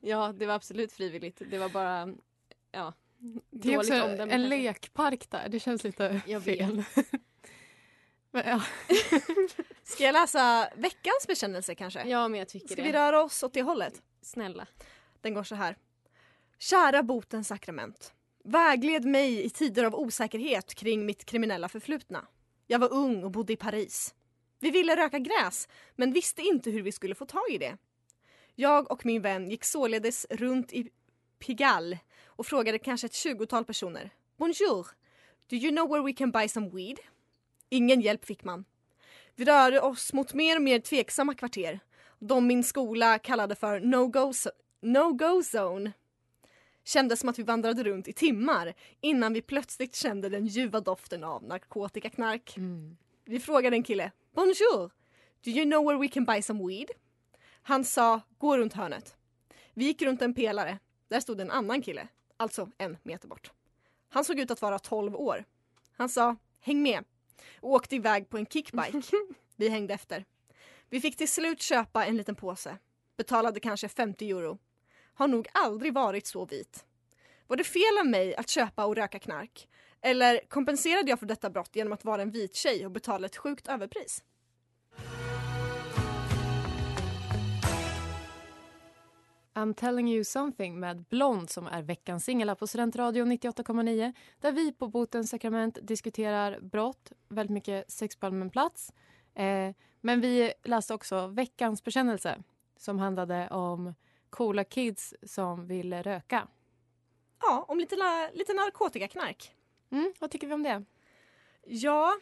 Ja, 0.00 0.32
det 0.36 0.46
var 0.46 0.54
absolut 0.54 0.92
frivilligt. 0.92 1.42
Det 1.50 1.58
var 1.58 1.68
bara, 1.68 2.14
ja, 2.72 2.92
Det 3.50 3.74
är 3.74 3.78
också 3.78 3.94
en 3.94 4.16
kanske. 4.16 4.38
lekpark 4.38 5.30
där. 5.30 5.48
Det 5.48 5.60
känns 5.60 5.84
lite 5.84 6.20
fel. 6.44 6.84
Men, 8.30 8.48
ja. 8.48 8.62
Ska 9.84 10.04
jag 10.04 10.12
läsa 10.12 10.68
veckans 10.76 11.26
bekännelse 11.26 11.74
kanske? 11.74 12.02
Ja, 12.08 12.28
men 12.28 12.38
jag 12.38 12.48
tycker 12.48 12.66
Ska 12.66 12.76
det. 12.76 12.82
vi 12.82 12.92
röra 12.92 13.22
oss 13.22 13.42
åt 13.42 13.54
det 13.54 13.62
hållet? 13.62 14.02
Snälla. 14.22 14.66
Den 15.20 15.34
går 15.34 15.42
så 15.42 15.54
här. 15.54 15.76
Kära 16.58 17.02
botens 17.02 17.48
sakrament. 17.48 18.12
Vägled 18.44 19.04
mig 19.04 19.44
i 19.44 19.50
tider 19.50 19.84
av 19.84 19.94
osäkerhet 19.94 20.74
kring 20.74 21.06
mitt 21.06 21.24
kriminella 21.24 21.68
förflutna. 21.68 22.26
Jag 22.66 22.78
var 22.78 22.92
ung 22.92 23.24
och 23.24 23.30
bodde 23.30 23.52
i 23.52 23.56
Paris. 23.56 24.14
Vi 24.60 24.70
ville 24.70 24.96
röka 24.96 25.18
gräs, 25.18 25.68
men 25.96 26.12
visste 26.12 26.42
inte 26.42 26.70
hur 26.70 26.82
vi 26.82 26.92
skulle 26.92 27.14
få 27.14 27.26
tag 27.26 27.50
i 27.50 27.58
det. 27.58 27.76
Jag 28.54 28.90
och 28.90 29.06
min 29.06 29.22
vän 29.22 29.50
gick 29.50 29.64
således 29.64 30.26
runt 30.30 30.72
i 30.72 30.90
Pigalle 31.38 31.98
och 32.26 32.46
frågade 32.46 32.78
kanske 32.78 33.06
ett 33.06 33.14
tjugotal 33.14 33.64
personer. 33.64 34.10
Bonjour! 34.36 34.86
Do 35.46 35.56
you 35.56 35.70
know 35.70 35.88
where 35.88 36.02
we 36.02 36.12
can 36.12 36.30
buy 36.30 36.48
some 36.48 36.70
weed? 36.70 36.98
Ingen 37.72 38.00
hjälp 38.00 38.24
fick 38.24 38.44
man. 38.44 38.64
Vi 39.34 39.44
rörde 39.44 39.80
oss 39.80 40.12
mot 40.12 40.34
mer 40.34 40.56
och 40.56 40.62
mer 40.62 40.80
tveksamma 40.80 41.34
kvarter. 41.34 41.80
De 42.18 42.46
min 42.46 42.64
skola 42.64 43.18
kallade 43.18 43.54
för 43.54 43.80
no-go 43.80 44.32
no-go 44.80 45.42
zone. 45.42 45.92
Kändes 46.84 47.20
som 47.20 47.28
att 47.28 47.38
vi 47.38 47.42
vandrade 47.42 47.84
runt 47.84 48.08
i 48.08 48.12
timmar 48.12 48.74
innan 49.00 49.32
vi 49.32 49.42
plötsligt 49.42 49.94
kände 49.94 50.28
den 50.28 50.46
ljuva 50.46 50.80
doften 50.80 51.24
av 51.24 51.44
narkotikaknark. 51.44 52.56
Mm. 52.56 52.96
Vi 53.24 53.40
frågade 53.40 53.76
en 53.76 53.82
kille. 53.82 54.12
Bonjour! 54.34 54.90
Do 55.44 55.50
you 55.50 55.64
know 55.64 55.84
where 55.86 55.98
we 55.98 56.08
can 56.08 56.24
buy 56.24 56.42
some 56.42 56.68
weed? 56.68 56.90
Han 57.62 57.84
sa 57.84 58.20
gå 58.38 58.58
runt 58.58 58.72
hörnet. 58.72 59.16
Vi 59.74 59.84
gick 59.84 60.02
runt 60.02 60.22
en 60.22 60.34
pelare. 60.34 60.78
Där 61.08 61.20
stod 61.20 61.40
en 61.40 61.50
annan 61.50 61.82
kille. 61.82 62.08
Alltså 62.36 62.68
en 62.78 62.96
meter 63.02 63.28
bort. 63.28 63.52
Han 64.08 64.24
såg 64.24 64.38
ut 64.38 64.50
att 64.50 64.62
vara 64.62 64.78
12 64.78 65.16
år. 65.16 65.44
Han 65.92 66.08
sa 66.08 66.36
häng 66.60 66.82
med 66.82 67.04
och 67.60 67.70
åkte 67.70 67.96
iväg 67.96 68.28
på 68.28 68.38
en 68.38 68.46
kickbike. 68.46 69.02
Vi 69.56 69.68
hängde 69.68 69.94
efter. 69.94 70.24
Vi 70.90 71.00
fick 71.00 71.16
till 71.16 71.28
slut 71.28 71.62
köpa 71.62 72.06
en 72.06 72.16
liten 72.16 72.34
påse. 72.34 72.78
Betalade 73.16 73.60
kanske 73.60 73.88
50 73.88 74.30
euro. 74.30 74.58
Har 75.14 75.28
nog 75.28 75.48
aldrig 75.52 75.94
varit 75.94 76.26
så 76.26 76.44
vit. 76.44 76.84
Var 77.46 77.56
det 77.56 77.64
fel 77.64 77.98
av 78.00 78.06
mig 78.06 78.34
att 78.34 78.48
köpa 78.48 78.84
och 78.84 78.96
röka 78.96 79.18
knark? 79.18 79.68
Eller 80.00 80.40
kompenserade 80.48 81.10
jag 81.10 81.18
för 81.18 81.26
detta 81.26 81.50
brott 81.50 81.76
genom 81.76 81.92
att 81.92 82.04
vara 82.04 82.22
en 82.22 82.30
vit 82.30 82.54
tjej 82.54 82.86
och 82.86 82.90
betala 82.90 83.26
ett 83.26 83.36
sjukt 83.36 83.68
överpris? 83.68 84.22
I'm 89.54 89.74
telling 89.74 90.08
you 90.08 90.24
something 90.24 90.80
med 90.80 91.04
Blond 91.04 91.50
som 91.50 91.66
är 91.66 91.82
veckans 91.82 92.24
singel 92.24 92.48
här 92.48 92.54
på 92.54 92.66
Studentradion 92.66 93.32
98,9 93.32 94.12
där 94.40 94.52
vi 94.52 94.72
på 94.72 94.88
Botens 94.88 95.30
sakrament 95.30 95.78
diskuterar 95.82 96.60
brott, 96.60 97.12
väldigt 97.28 97.54
mycket 97.54 97.90
sex 97.90 98.16
på 98.16 98.26
allmän 98.26 98.50
plats. 98.50 98.92
Eh, 99.34 99.74
men 100.00 100.20
vi 100.20 100.52
läste 100.64 100.94
också 100.94 101.26
veckans 101.26 101.84
bekännelse 101.84 102.42
som 102.76 102.98
handlade 102.98 103.48
om 103.48 103.94
coola 104.30 104.64
kids 104.64 105.14
som 105.22 105.66
ville 105.66 106.02
röka. 106.02 106.48
Ja, 107.40 107.64
om 107.68 107.78
lite, 107.78 107.96
lite 108.32 108.52
narkotikaknark. 108.52 109.54
Mm, 109.90 110.12
vad 110.18 110.30
tycker 110.30 110.46
vi 110.46 110.54
om 110.54 110.62
det? 110.62 110.84
Ja, 111.66 112.18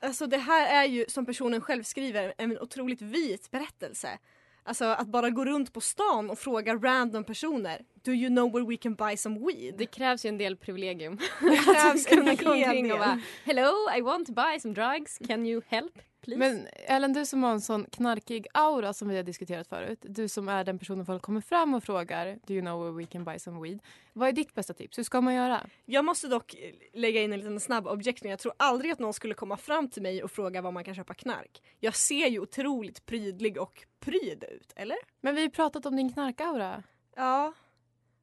alltså 0.00 0.26
det 0.26 0.38
här 0.38 0.84
är 0.84 0.88
ju 0.88 1.04
som 1.08 1.26
personen 1.26 1.60
själv 1.60 1.82
skriver 1.82 2.34
en 2.38 2.58
otroligt 2.58 3.02
vit 3.02 3.50
berättelse. 3.50 4.18
Alltså 4.66 4.84
att 4.84 5.06
bara 5.06 5.30
gå 5.30 5.44
runt 5.44 5.72
på 5.72 5.80
stan 5.80 6.30
och 6.30 6.38
fråga 6.38 6.74
random 6.74 7.24
personer 7.24 7.80
Do 8.04 8.12
you 8.12 8.28
know 8.28 8.52
where 8.52 8.66
we 8.66 8.76
can 8.76 8.94
buy 8.94 9.16
some 9.16 9.38
weed? 9.46 9.74
Det 9.78 9.86
krävs 9.86 10.24
ju 10.24 10.28
en 10.28 10.38
del 10.38 10.56
privilegium. 10.56 11.18
Det 11.40 11.56
krävs 11.56 12.06
en 12.10 12.16
kunna 12.16 12.34
gå 12.34 12.52
omkring 12.52 12.92
och 12.92 12.98
del. 12.98 12.98
bara 12.98 13.20
Hello, 13.44 13.72
I 13.98 14.00
want 14.00 14.26
to 14.26 14.32
buy 14.32 14.60
some 14.60 14.74
drugs. 14.74 15.18
Can 15.28 15.46
you 15.46 15.62
help? 15.68 15.98
Please? 16.26 16.38
Men 16.38 16.66
Ellen, 16.72 17.12
du 17.12 17.26
som 17.26 17.42
har 17.42 17.52
en 17.52 17.60
sån 17.60 17.84
knarkig 17.84 18.46
aura 18.54 18.92
som 18.92 19.08
vi 19.08 19.16
har 19.16 19.22
diskuterat 19.22 19.68
förut. 19.68 19.98
Du 20.02 20.28
som 20.28 20.48
är 20.48 20.64
den 20.64 20.78
personen 20.78 21.06
folk 21.06 21.22
kommer 21.22 21.40
fram 21.40 21.74
och 21.74 21.84
frågar 21.84 22.38
Do 22.46 22.54
you 22.54 22.60
know 22.62 22.82
where 22.82 22.92
we 22.92 23.06
can 23.06 23.24
buy 23.24 23.38
some 23.38 23.62
weed? 23.62 23.78
Vad 24.12 24.28
är 24.28 24.32
ditt 24.32 24.54
bästa 24.54 24.74
tips? 24.74 24.98
Hur 24.98 25.02
ska 25.02 25.20
man 25.20 25.34
göra? 25.34 25.66
Jag 25.84 26.04
måste 26.04 26.28
dock 26.28 26.54
lägga 26.92 27.22
in 27.22 27.32
en 27.32 27.38
liten 27.38 27.60
snabb 27.60 27.86
objection. 27.86 28.30
Jag 28.30 28.38
tror 28.38 28.52
aldrig 28.56 28.92
att 28.92 28.98
någon 28.98 29.14
skulle 29.14 29.34
komma 29.34 29.56
fram 29.56 29.88
till 29.88 30.02
mig 30.02 30.22
och 30.22 30.30
fråga 30.30 30.62
var 30.62 30.72
man 30.72 30.84
kan 30.84 30.94
köpa 30.94 31.14
knark. 31.14 31.62
Jag 31.80 31.94
ser 31.94 32.26
ju 32.26 32.40
otroligt 32.40 33.06
prydlig 33.06 33.58
och 33.58 33.86
pryd 34.00 34.44
ut, 34.44 34.72
eller? 34.76 34.96
Men 35.20 35.34
vi 35.34 35.40
har 35.40 35.46
ju 35.46 35.50
pratat 35.50 35.86
om 35.86 35.96
din 35.96 36.12
knarkaura. 36.12 36.82
Ja. 37.16 37.52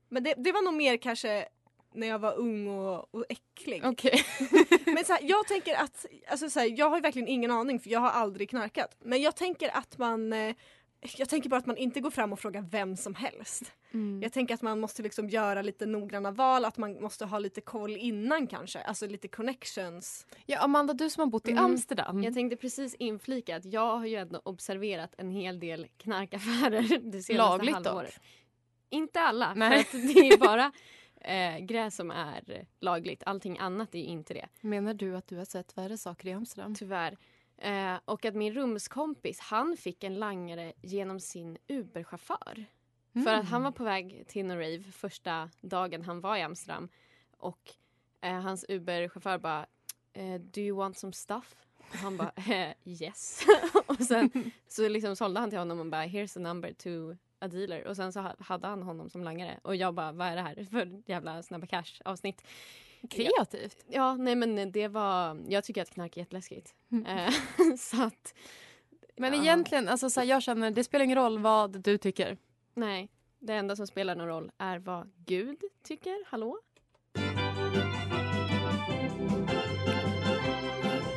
Men 0.09 0.23
det, 0.23 0.33
det 0.37 0.51
var 0.51 0.61
nog 0.61 0.73
mer 0.73 0.97
kanske 0.97 1.47
när 1.95 2.07
jag 2.07 2.19
var 2.19 2.33
ung 2.37 2.67
och, 2.67 3.15
och 3.15 3.25
äcklig. 3.29 3.81
Okej. 3.85 4.25
Men 4.85 5.05
så 5.05 5.13
här, 5.13 5.21
jag 5.23 5.47
tänker 5.47 5.75
att, 5.75 6.05
alltså 6.27 6.49
så 6.49 6.59
här, 6.59 6.73
jag 6.79 6.89
har 6.89 6.97
ju 6.97 7.01
verkligen 7.01 7.27
ingen 7.27 7.51
aning 7.51 7.79
för 7.79 7.89
jag 7.89 7.99
har 7.99 8.09
aldrig 8.09 8.49
knarkat. 8.49 8.97
Men 8.99 9.21
jag 9.21 9.35
tänker 9.35 9.77
att 9.77 9.97
man, 9.97 10.33
eh, 10.33 10.55
jag 11.17 11.29
tänker 11.29 11.49
bara 11.49 11.57
att 11.57 11.65
man 11.65 11.77
inte 11.77 11.99
går 11.99 12.09
fram 12.11 12.33
och 12.33 12.39
frågar 12.39 12.61
vem 12.61 12.97
som 12.97 13.15
helst. 13.15 13.71
Mm. 13.93 14.21
Jag 14.21 14.33
tänker 14.33 14.53
att 14.53 14.61
man 14.61 14.79
måste 14.79 15.01
liksom 15.03 15.29
göra 15.29 15.61
lite 15.61 15.85
noggranna 15.85 16.31
val, 16.31 16.65
att 16.65 16.77
man 16.77 17.01
måste 17.01 17.25
ha 17.25 17.39
lite 17.39 17.61
koll 17.61 17.97
innan 17.97 18.47
kanske. 18.47 18.79
Alltså 18.79 19.07
lite 19.07 19.27
connections. 19.27 20.25
Ja, 20.45 20.59
Amanda, 20.59 20.93
du 20.93 21.09
som 21.09 21.21
har 21.21 21.27
bott 21.27 21.47
i 21.47 21.51
Mm. 21.51 21.63
Amsterdam. 21.65 22.23
Jag 22.23 22.33
tänkte 22.33 22.55
precis 22.57 22.95
inflika 22.95 23.55
att 23.55 23.65
jag 23.65 23.97
har 23.97 24.05
ju 24.05 24.15
ändå 24.15 24.41
observerat 24.45 25.13
en 25.17 25.29
hel 25.31 25.59
del 25.59 25.87
knarkaffärer 25.97 26.81
det 26.81 27.21
senaste 27.23 27.33
Lagligt 27.33 27.75
dock. 27.75 27.85
halvåret. 27.85 28.19
Inte 28.89 29.19
alla, 29.19 29.53
Nej. 29.53 29.83
för 29.83 29.97
att 29.97 30.13
det 30.13 30.19
är 30.19 30.37
bara 30.37 30.71
eh, 31.23 31.59
gräs 31.59 31.95
som 31.95 32.11
är 32.11 32.65
lagligt. 32.79 33.23
Allting 33.25 33.57
annat 33.59 33.95
är 33.95 34.03
inte 34.03 34.33
det. 34.33 34.47
Menar 34.61 34.93
du 34.93 35.15
att 35.15 35.27
du 35.27 35.37
har 35.37 35.45
sett 35.45 35.77
värre 35.77 35.97
saker 35.97 36.27
i 36.29 36.33
Amsterdam? 36.33 36.75
Tyvärr. 36.75 37.17
Eh, 37.57 37.95
och 38.05 38.25
att 38.25 38.35
min 38.35 38.53
rumskompis, 38.53 39.39
han 39.39 39.77
fick 39.77 40.03
en 40.03 40.15
langare 40.15 40.73
genom 40.81 41.19
sin 41.19 41.57
Uber-chaufför. 41.67 42.65
För 43.13 43.33
att 43.33 43.45
han 43.45 43.63
var 43.63 43.71
på 43.71 43.83
väg 43.83 44.23
till 44.27 44.41
en 44.41 44.57
rave 44.57 44.83
första 44.83 45.49
dagen 45.61 46.01
han 46.01 46.21
var 46.21 46.37
i 46.37 46.41
Amsterdam. 46.41 46.89
Och 47.37 47.73
eh, 48.21 48.39
hans 48.39 48.65
Uber-chaufför 48.69 49.37
bara 49.37 49.65
eh, 50.13 50.41
Do 50.41 50.61
you 50.61 50.77
want 50.77 50.97
some 50.97 51.13
stuff? 51.13 51.55
Och 51.77 51.95
han 51.95 52.17
bara 52.17 52.31
eh, 52.35 52.73
yes. 52.85 53.45
och 53.85 53.99
sen 53.99 54.51
så 54.67 54.87
liksom 54.87 55.15
sålde 55.15 55.39
han 55.39 55.49
till 55.49 55.59
honom 55.59 55.79
och 55.79 55.85
bara 55.85 56.05
Here's 56.05 56.37
a 56.37 56.41
number 56.41 56.73
to 56.73 57.17
a 57.43 57.47
dealer 57.47 57.87
och 57.87 57.95
sen 57.95 58.13
så 58.13 58.19
ha- 58.19 58.35
hade 58.39 58.67
han 58.67 58.83
honom 58.83 59.09
som 59.09 59.23
langare 59.23 59.59
och 59.61 59.75
jag 59.75 59.93
bara 59.93 60.11
vad 60.11 60.27
är 60.27 60.35
det 60.35 60.41
här 60.41 60.67
för 60.71 61.01
jävla 61.05 61.43
Snabba 61.43 61.67
Cash 61.67 62.01
avsnitt. 62.05 62.43
Kreativt. 63.09 63.85
Ja 63.87 64.15
nej 64.15 64.35
men 64.35 64.71
det 64.71 64.87
var, 64.87 65.41
jag 65.49 65.63
tycker 65.63 65.81
att 65.81 65.89
knark 65.89 66.17
är 66.17 66.21
jätteläskigt. 66.21 66.73
Eh, 67.07 67.33
så 67.77 68.03
att 68.03 68.33
Men 69.15 69.33
Ja. 69.33 69.41
egentligen, 69.41 69.89
alltså, 69.89 70.09
så 70.09 70.19
här, 70.19 70.27
jag 70.27 70.43
känner 70.43 70.71
det 70.71 70.83
spelar 70.83 71.05
ingen 71.05 71.17
roll 71.17 71.39
vad 71.39 71.79
du 71.83 71.97
tycker. 71.97 72.37
nej, 72.73 73.09
det 73.39 73.53
enda 73.53 73.75
som 73.75 73.87
spelar 73.87 74.15
någon 74.15 74.27
roll 74.27 74.51
är 74.57 74.79
vad 74.79 75.11
Gud 75.25 75.57
tycker. 75.83 76.25
Hallå? 76.27 76.59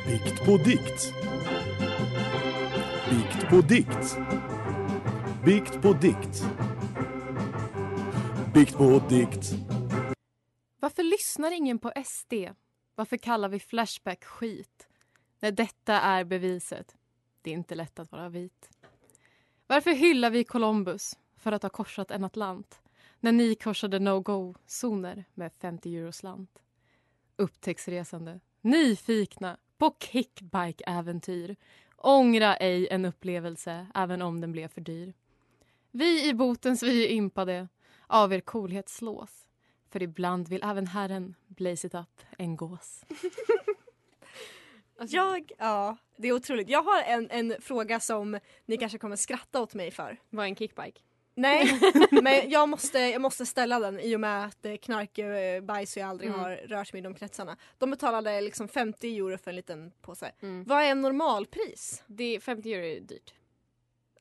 Bikt 0.07 0.45
på 0.45 0.57
dikt. 0.57 1.13
Bikt 3.09 3.49
på 3.49 3.61
dikt. 3.61 4.17
Bikt 5.45 5.81
på 5.81 5.93
dikt. 5.93 6.43
Bikt 8.53 8.77
på 8.77 9.01
dikt. 9.09 9.53
Varför 10.79 11.03
lyssnar 11.03 11.51
ingen 11.51 11.79
på 11.79 11.91
SD? 12.05 12.33
Varför 12.95 13.17
kallar 13.17 13.49
vi 13.49 13.59
Flashback 13.59 14.23
skit? 14.23 14.87
När 15.39 15.51
detta 15.51 15.93
är 15.93 16.23
beviset. 16.23 16.95
Det 17.41 17.49
är 17.49 17.53
inte 17.53 17.75
lätt 17.75 17.99
att 17.99 18.11
vara 18.11 18.29
vit. 18.29 18.69
Varför 19.67 19.91
hyllar 19.91 20.29
vi 20.29 20.43
Columbus 20.43 21.17
för 21.35 21.51
att 21.51 21.63
ha 21.63 21.69
korsat 21.69 22.11
en 22.11 22.23
Atlant 22.23 22.81
när 23.19 23.31
ni 23.31 23.55
korsade 23.55 23.99
no-go-zoner 23.99 25.23
med 25.33 25.51
50 25.61 25.97
euro 25.97 26.11
slant? 26.11 26.59
Upptäcktsresande, 27.35 28.39
nyfikna 28.61 29.57
på 29.77 29.95
kickbike-äventyr. 29.99 31.55
Ångra 31.97 32.55
ej 32.55 32.87
en 32.87 33.05
upplevelse 33.05 33.87
även 33.95 34.21
om 34.21 34.41
den 34.41 34.51
blev 34.51 34.67
för 34.67 34.81
dyr. 34.81 35.13
Vi 35.91 36.29
i 36.29 36.33
botens 36.33 36.83
vi 36.83 37.05
är 37.05 37.09
impade 37.09 37.67
av 38.07 38.33
er 38.33 38.39
coolhet 38.39 38.89
slås. 38.89 39.29
För 39.89 40.03
ibland 40.03 40.47
vill 40.47 40.63
även 40.63 40.87
Herren 40.87 41.35
blaze 41.47 41.87
it 41.87 41.95
up 41.95 42.21
en 42.37 42.55
gås. 42.55 43.01
Alltså, 44.99 45.15
Jag, 45.15 45.51
ja, 45.57 45.97
det 46.17 46.27
är 46.27 46.31
otroligt. 46.33 46.69
Jag 46.69 46.83
har 46.83 47.01
en, 47.03 47.29
en 47.31 47.55
fråga 47.61 47.99
som 47.99 48.39
ni 48.65 48.77
kanske 48.77 48.97
kommer 48.97 49.15
skratta 49.15 49.61
åt 49.61 49.73
mig 49.73 49.91
för. 49.91 50.17
Vad 50.29 50.45
är 50.45 50.49
en 50.49 50.55
kickbike? 50.55 51.01
Nej, 51.35 51.79
men 52.11 52.49
jag 52.49 52.69
måste, 52.69 52.99
jag 52.99 53.21
måste 53.21 53.45
ställa 53.45 53.79
den 53.79 53.99
i 53.99 54.15
och 54.15 54.19
med 54.19 54.45
att 54.45 54.65
eh, 54.65 54.75
knark 54.75 55.17
eh, 55.17 55.61
bajs 55.63 55.95
och 55.95 56.01
jag 56.01 56.09
aldrig 56.09 56.29
Mm. 56.29 56.39
har 56.41 56.55
rört 56.55 56.93
mig 56.93 56.99
i 56.99 57.03
de 57.03 57.13
kretsarna. 57.13 57.57
De 57.77 57.91
betalade 57.91 58.41
liksom 58.41 58.67
50 58.67 59.17
euro 59.17 59.37
för 59.37 59.51
en 59.51 59.55
liten 59.55 59.91
påse. 60.01 60.31
Mm. 60.41 60.63
Vad 60.63 60.83
är 60.83 60.95
normalpris? 60.95 62.03
Det, 62.07 62.39
50 62.39 62.73
euro 62.73 62.85
är 62.85 62.99
dyrt. 62.99 63.33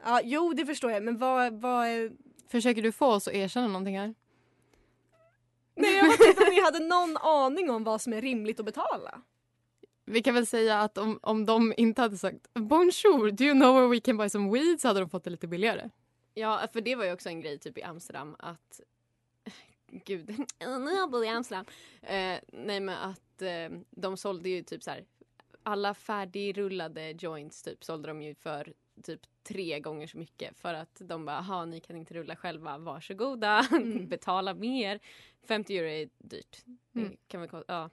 Ja, 0.04 0.20
jo, 0.24 0.52
det 0.52 0.66
förstår 0.66 0.90
jag, 0.90 1.02
men 1.02 1.18
vad, 1.18 1.52
vad 1.52 1.86
är... 1.86 2.12
Försöker 2.48 2.82
du 2.82 2.92
få 2.92 3.06
oss 3.06 3.28
att 3.28 3.34
erkänna 3.34 3.66
någonting 3.66 3.98
här? 3.98 4.14
Nej, 5.74 5.96
jag 5.96 6.18
tänkte 6.18 6.44
om 6.44 6.50
ni 6.50 6.60
hade 6.60 6.78
någon 6.78 7.16
aning 7.16 7.70
om 7.70 7.84
vad 7.84 8.00
som 8.00 8.12
är 8.12 8.20
rimligt 8.20 8.60
att 8.60 8.66
betala. 8.66 9.22
Vi 10.04 10.22
kan 10.22 10.34
väl 10.34 10.46
säga 10.46 10.80
att 10.80 10.98
om, 10.98 11.18
om 11.22 11.46
de 11.46 11.74
inte 11.76 12.02
hade 12.02 12.18
sagt 12.18 12.48
Bonjour, 12.54 13.30
do 13.30 13.44
you 13.44 13.54
know 13.54 13.74
where 13.74 13.88
we 13.88 14.00
can 14.00 14.16
buy 14.16 14.28
some 14.28 14.52
weed 14.52 14.80
så 14.80 14.88
hade 14.88 15.00
de 15.00 15.10
fått 15.10 15.24
det 15.24 15.30
lite 15.30 15.46
billigare. 15.46 15.90
Ja, 16.34 16.68
för 16.72 16.80
det 16.80 16.96
var 16.96 17.04
ju 17.04 17.12
också 17.12 17.28
en 17.28 17.40
grej 17.40 17.58
typ 17.58 17.78
i 17.78 17.82
Amsterdam 17.82 18.36
att... 18.38 18.80
Gud, 19.90 20.28
nu 20.60 20.66
har 20.66 20.96
jag 20.96 21.10
bott 21.10 21.24
i 21.24 21.28
Amsterdam. 21.28 21.64
Eh, 22.02 22.38
nej 22.52 22.80
men 22.80 22.88
att 22.88 23.42
eh, 23.42 23.78
de 23.90 24.16
sålde 24.16 24.48
ju 24.48 24.62
typ 24.62 24.82
så 24.82 24.90
här... 24.90 25.04
Alla 25.68 25.94
färdigrullade 25.94 27.10
joints 27.18 27.62
typ 27.62 27.84
sålde 27.84 28.08
de 28.08 28.22
ju 28.22 28.34
för 28.34 28.72
typ 29.02 29.20
tre 29.42 29.80
gånger 29.80 30.06
så 30.06 30.18
mycket 30.18 30.58
för 30.58 30.74
att 30.74 30.96
de 31.04 31.24
bara, 31.24 31.36
aha 31.38 31.64
ni 31.64 31.80
kan 31.80 31.96
inte 31.96 32.14
rulla 32.14 32.36
själva, 32.36 32.78
varsågoda, 32.78 33.66
Mm. 33.70 34.08
betala 34.08 34.54
mer. 34.54 35.00
50 35.48 35.78
euro 35.78 35.88
är 35.88 36.08
dyrt. 36.18 36.64
Mm. 36.94 37.16
Kan 37.28 37.40
vi, 37.42 37.48
ja. 37.68 37.90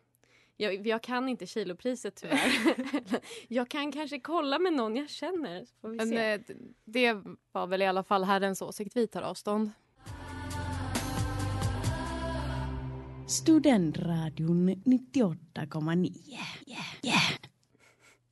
jag, 0.58 0.88
jag 0.88 1.04
kan 1.04 1.30
inte 1.30 1.46
kilopriset 1.48 2.16
tyvärr. 2.16 2.52
jag 3.48 3.70
kan 3.70 3.92
kanske 3.92 4.20
kolla 4.20 4.60
med 4.60 4.74
någon 4.74 4.96
jag 4.96 5.10
känner. 5.10 5.66
Så 5.66 5.76
får 5.82 5.90
vi 5.90 5.96
Men 5.98 6.10
se. 6.10 6.32
eh, 6.34 6.42
det 6.86 7.14
var 7.52 7.68
väl 7.68 7.82
i 7.82 7.86
alla 7.86 8.04
fall 8.04 8.24
Herrens 8.24 8.62
åsikt 8.62 8.96
vi 8.96 9.08
tar 9.08 9.22
avstånd. 9.22 9.72
Studentradion 13.28 14.70
98,9. 14.70 16.38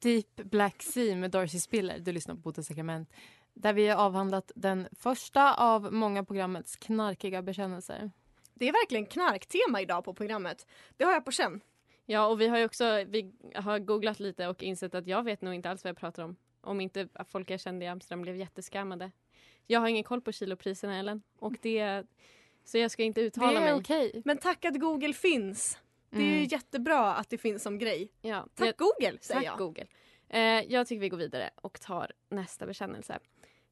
Deep 0.01 0.35
Black 0.35 0.83
Sea 0.83 1.15
med 1.15 1.31
Darcy 1.31 1.59
Spiller. 1.59 1.99
Du 1.99 2.11
lyssnar 2.11 2.35
på 2.35 2.41
Botens 2.41 2.67
sakrament. 2.67 3.09
Där 3.53 3.73
vi 3.73 3.87
har 3.87 3.97
avhandlat 4.05 4.51
den 4.55 4.87
första 4.91 5.53
av 5.55 5.93
många 5.93 6.23
programmets 6.23 6.75
knarkiga 6.75 7.41
bekännelser. 7.41 8.11
Det 8.53 8.67
är 8.67 8.71
verkligen 8.71 9.05
knarktema 9.05 9.81
idag 9.81 10.03
på 10.03 10.13
programmet. 10.13 10.67
Det 10.97 11.03
har 11.03 11.11
jag 11.13 11.25
på 11.25 11.31
känn. 11.31 11.61
Ja, 12.05 12.25
och 12.27 12.41
vi 12.41 12.47
har 12.47 12.57
ju 12.57 12.65
också 12.65 13.03
vi 13.07 13.31
har 13.55 13.79
googlat 13.79 14.19
lite 14.19 14.47
och 14.47 14.63
insett 14.63 14.95
att 14.95 15.07
jag 15.07 15.23
vet 15.23 15.41
nog 15.41 15.53
inte 15.53 15.69
alls 15.69 15.83
vad 15.83 15.89
jag 15.89 15.97
pratar 15.97 16.23
om. 16.23 16.35
Om 16.61 16.81
inte 16.81 17.07
folk 17.27 17.49
jag 17.49 17.59
kände 17.59 17.85
i 17.85 17.87
Amsterdam 17.87 18.21
blev 18.21 18.35
jätteskammade. 18.35 19.11
Jag 19.67 19.79
har 19.79 19.87
ingen 19.87 20.03
koll 20.03 20.21
på 20.21 20.31
kilopriserna 20.31 20.97
Ellen. 20.99 21.21
Och 21.39 21.53
det, 21.61 22.03
så 22.63 22.77
jag 22.77 22.91
ska 22.91 23.03
inte 23.03 23.21
Det 23.21 23.25
uttala 23.27 23.59
är 23.59 23.61
mig. 23.61 23.73
okej. 23.73 24.21
Men 24.25 24.37
tack 24.37 24.65
att 24.65 24.79
Google 24.79 25.13
finns. 25.13 25.77
Det 26.11 26.17
är 26.17 26.21
ju 26.21 26.35
Mm. 26.35 26.43
jättebra 26.47 27.13
att 27.15 27.29
det 27.29 27.37
finns 27.37 27.63
som 27.63 27.77
grej. 27.79 28.11
Ja, 28.21 28.47
Tack 28.55 28.67
jag, 28.67 28.75
Google 28.77 29.17
säger 29.21 29.39
tack 29.41 29.45
jag. 29.47 29.57
Google. 29.57 29.85
Eh, 30.29 30.41
jag 30.41 30.87
tycker 30.87 30.99
vi 31.01 31.09
går 31.09 31.17
vidare 31.17 31.49
och 31.55 31.81
tar 31.81 32.11
nästa 32.29 32.65
bekännelse. 32.65 33.19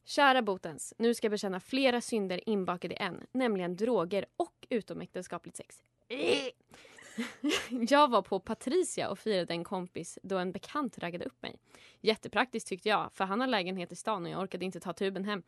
Kära 0.06 0.42
botens, 0.42 0.94
nu 0.98 1.14
ska 1.14 1.26
jag 1.26 1.32
bekänna 1.32 1.60
flera 1.60 2.02
synder 2.02 2.50
inbakade 2.50 2.94
i 2.94 2.98
en, 2.98 3.24
nämligen 3.32 3.76
droger 3.76 4.26
och 4.38 4.68
utomäktenskapligt 4.70 5.58
sex. 5.58 5.84
Jag 7.90 8.10
var 8.10 8.22
på 8.22 8.40
Patricia 8.40 9.10
och 9.10 9.20
firade 9.20 9.54
en 9.54 9.64
kompis 9.64 10.20
då 10.24 10.38
en 10.38 10.52
bekant 10.52 10.98
raggade 10.98 11.26
upp 11.26 11.42
mig. 11.42 11.56
Jättepraktiskt 12.02 12.70
tyckte 12.70 12.90
jag, 12.90 13.10
för 13.14 13.26
han 13.26 13.40
har 13.40 13.48
lägenhet 13.48 13.92
i 13.92 13.96
stan 13.96 14.26
och 14.26 14.32
jag 14.32 14.42
orkade 14.42 14.66
inte 14.66 14.80
ta 14.80 14.94
tuben 14.94 15.26
hem. 15.26 15.44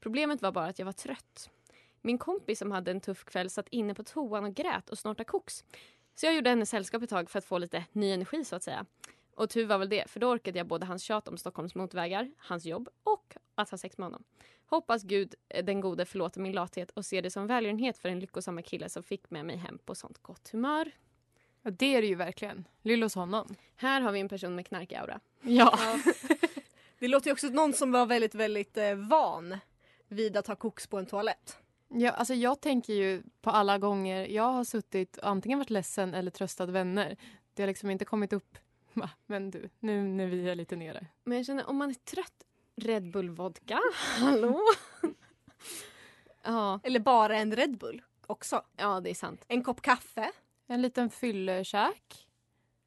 Problemet 0.00 0.42
var 0.42 0.52
bara 0.52 0.66
att 0.66 0.78
jag 0.78 0.86
var 0.86 0.92
trött. 0.92 1.50
Min 2.02 2.18
kompis 2.18 2.58
som 2.58 2.70
hade 2.70 2.90
en 2.90 3.00
tuff 3.00 3.24
kväll 3.24 3.50
satt 3.50 3.68
inne 3.68 3.94
på 3.94 4.02
toan 4.04 4.44
och 4.44 4.54
grät 4.54 4.90
och 4.90 4.98
snortade 4.98 5.24
koks. 5.24 5.64
Så 6.16 6.26
jag 6.26 6.34
gjorde 6.34 6.50
henne 6.50 6.66
sällskap 6.66 7.02
ett 7.02 7.10
tag 7.10 7.30
för 7.30 7.38
att 7.38 7.44
få 7.44 7.58
lite 7.58 7.84
ny 7.92 8.12
energi 8.12 8.44
så 8.44 8.56
att 8.56 8.62
säga. 8.62 8.86
Och 9.34 9.50
tur 9.50 9.66
var 9.66 9.78
väl 9.78 9.88
det, 9.88 10.10
för 10.10 10.20
då 10.20 10.30
orkade 10.30 10.58
jag 10.58 10.66
både 10.66 10.86
hans 10.86 11.02
tjat 11.02 11.28
om 11.28 11.38
Stockholms 11.38 11.74
motorvägar, 11.74 12.30
hans 12.38 12.64
jobb 12.64 12.88
och 13.02 13.36
att 13.54 13.70
ha 13.70 13.78
sex 13.78 13.98
med 13.98 14.06
honom. 14.06 14.24
Hoppas 14.66 15.02
Gud, 15.02 15.34
eh, 15.48 15.64
den 15.64 15.80
gode, 15.80 16.04
förlåter 16.04 16.40
min 16.40 16.52
lathet 16.52 16.90
och 16.90 17.04
ser 17.04 17.22
det 17.22 17.30
som 17.30 17.46
välgörenhet 17.46 17.98
för 17.98 18.08
den 18.08 18.20
lyckosamma 18.20 18.62
kille 18.62 18.88
som 18.88 19.02
fick 19.02 19.30
med 19.30 19.44
mig 19.44 19.56
hem 19.56 19.78
på 19.78 19.94
sånt 19.94 20.18
gott 20.22 20.48
humör. 20.48 20.90
Ja, 21.62 21.70
det 21.70 21.94
är 21.94 22.00
det 22.02 22.08
ju 22.08 22.14
verkligen. 22.14 22.68
Lyll 22.82 23.02
hos 23.02 23.14
honom. 23.14 23.54
Här 23.76 24.00
har 24.00 24.12
vi 24.12 24.20
en 24.20 24.28
person 24.28 24.54
med 24.54 24.66
knarkaura. 24.66 25.20
Ja. 25.42 25.78
Det 26.98 27.08
låter 27.08 27.26
ju 27.26 27.32
också 27.32 27.46
som 27.46 27.56
någon 27.56 27.72
som 27.72 27.92
var 27.92 28.06
väldigt, 28.06 28.34
väldigt 28.34 28.76
eh, 28.76 28.94
van 28.94 29.58
vid 30.08 30.36
att 30.36 30.46
ha 30.46 30.56
koks 30.56 30.86
på 30.86 30.98
en 30.98 31.06
toalett. 31.06 31.58
Ja, 31.88 32.10
alltså 32.10 32.34
jag 32.34 32.60
tänker 32.60 32.92
ju 32.92 33.22
på 33.40 33.50
alla 33.50 33.78
gånger 33.78 34.26
jag 34.26 34.52
har 34.52 34.64
suttit 34.64 35.16
och 35.16 35.28
antingen 35.28 35.58
varit 35.58 35.70
ledsen 35.70 36.14
eller 36.14 36.30
tröstat 36.30 36.68
vänner. 36.68 37.16
Det 37.54 37.62
har 37.62 37.66
liksom 37.66 37.90
inte 37.90 38.04
kommit 38.04 38.32
upp. 38.32 38.58
Men 39.26 39.50
du, 39.50 39.70
nu 39.80 40.02
när 40.02 40.26
vi 40.26 40.48
är 40.48 40.54
lite 40.54 40.76
nere. 40.76 41.06
Men 41.24 41.36
jag 41.36 41.46
känner, 41.46 41.68
om 41.68 41.76
man 41.76 41.90
är 41.90 41.94
trött, 41.94 42.44
Red 42.76 43.10
Bull 43.10 43.30
vodka, 43.30 43.80
hallå? 44.18 44.60
ja, 46.42 46.80
Eller 46.82 47.00
bara 47.00 47.36
en 47.36 47.56
Red 47.56 47.78
Bull 47.78 48.02
också. 48.26 48.62
ja, 48.76 49.00
det 49.00 49.10
är 49.10 49.14
sant. 49.14 49.44
En 49.48 49.62
kopp 49.64 49.82
kaffe. 49.82 50.32
En 50.66 50.82
liten 50.82 51.10
fyllekäk. 51.10 52.28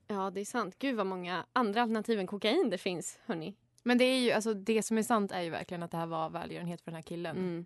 Ja, 0.08 0.30
det 0.32 0.40
är 0.42 0.46
sant. 0.46 0.76
Gud 0.80 0.96
vad 0.96 1.06
många 1.06 1.46
andra 1.54 1.82
alternativ 1.82 2.20
än 2.20 2.28
kokain 2.28 2.70
det 2.70 2.78
finns, 2.78 3.20
hörni. 3.26 3.56
Men 3.84 3.98
det 3.98 4.04
är 4.06 4.20
ju, 4.20 4.32
alltså 4.32 4.54
det 4.54 4.84
som 4.84 4.98
är 4.98 5.04
sant 5.04 5.32
är 5.32 5.42
ju 5.42 5.50
verkligen 5.50 5.84
att 5.84 5.92
det 5.92 5.98
här 5.98 6.06
var 6.06 6.30
välgörenhet 6.30 6.82
för 6.82 6.92
den 6.92 6.96
här 6.96 7.02
killen. 7.02 7.38
Mm. 7.38 7.66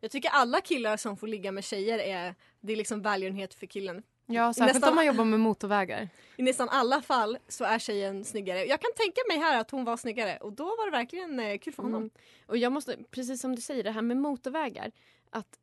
Jag 0.00 0.10
tycker 0.10 0.30
alla 0.30 0.60
killar 0.60 0.96
som 0.96 1.16
får 1.16 1.26
ligga 1.26 1.52
med 1.52 1.64
tjejer 1.64 1.98
är, 1.98 2.34
det 2.60 2.72
är 2.72 2.76
liksom 2.76 3.02
välgörenhet 3.02 3.54
för 3.54 3.66
killen. 3.66 4.02
Ja, 4.26 4.52
särskilt 4.52 4.74
Nästan- 4.74 4.88
om 4.88 4.94
man 4.94 5.06
jobbar 5.06 5.24
med 5.24 5.40
motorvägar. 5.40 6.08
I 6.36 6.42
nästan 6.42 6.68
alla 6.68 7.02
fall 7.02 7.38
så 7.48 7.64
är 7.64 7.78
tjejen 7.78 8.24
snyggare. 8.24 8.64
Jag 8.64 8.80
kan 8.80 8.90
tänka 8.96 9.20
mig 9.28 9.38
här 9.38 9.60
att 9.60 9.70
hon 9.70 9.84
var 9.84 9.96
snyggare 9.96 10.36
och 10.36 10.52
då 10.52 10.64
var 10.64 10.84
det 10.84 10.90
verkligen 10.90 11.40
eh, 11.40 11.58
kul 11.58 11.72
för 11.72 11.82
honom. 11.82 12.02
Mm. 12.02 12.10
Och 12.46 12.56
jag 12.56 12.72
måste, 12.72 12.96
precis 13.10 13.40
som 13.40 13.54
du 13.54 13.62
säger, 13.62 13.84
det 13.84 13.90
här 13.90 14.02
med 14.02 14.16
motorvägar. 14.16 14.92
Att 15.30 15.58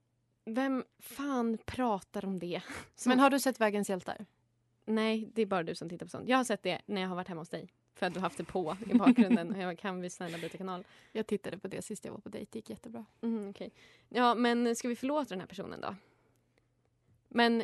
vem 0.45 0.84
fan 1.00 1.58
pratar 1.65 2.26
om 2.26 2.39
det? 2.39 2.62
Men 3.06 3.19
har 3.19 3.30
du 3.30 3.39
sett 3.39 3.62
Vägens 3.62 3.89
hjältar? 3.89 4.26
Nej, 4.86 5.30
det 5.34 5.41
är 5.41 5.45
bara 5.45 5.63
du 5.63 5.76
som 5.76 5.89
tittar 5.89 6.06
på 6.06 6.10
sånt. 6.10 6.30
Jag 6.30 6.38
har 6.38 6.43
sett 6.43 6.63
det 6.63 6.82
när 6.86 7.02
jag 7.02 7.10
har 7.10 7.15
varit 7.15 7.28
hemma 7.28 7.41
hos 7.41 7.50
dig. 7.50 7.69
För 7.95 8.05
att 8.05 8.13
du 8.13 8.19
haft 8.19 8.38
det 8.38 8.43
på 8.43 8.77
i 8.89 8.93
bakgrunden. 8.93 9.51
Och 9.55 9.62
jag 9.62 9.79
kan 9.79 10.01
vi 10.01 10.10
snälla 10.10 10.38
byta 10.38 10.58
kanal? 10.58 10.84
Jag 11.12 11.27
tittade 11.27 11.58
på 11.58 11.67
det 11.67 11.81
sist 11.81 12.05
jag 12.05 12.12
var 12.12 12.19
på 12.19 12.29
dejt, 12.29 12.49
det 12.51 12.58
gick 12.58 12.69
jättebra. 12.69 13.05
Mm, 13.21 13.49
okej. 13.49 13.71
Ja, 14.10 14.36
men 14.36 14.75
ska 14.75 14.88
vi 14.88 14.95
förlåta 14.95 15.29
den 15.29 15.39
här 15.39 15.47
personen 15.47 15.81
då? 15.81 15.95
Men 17.27 17.63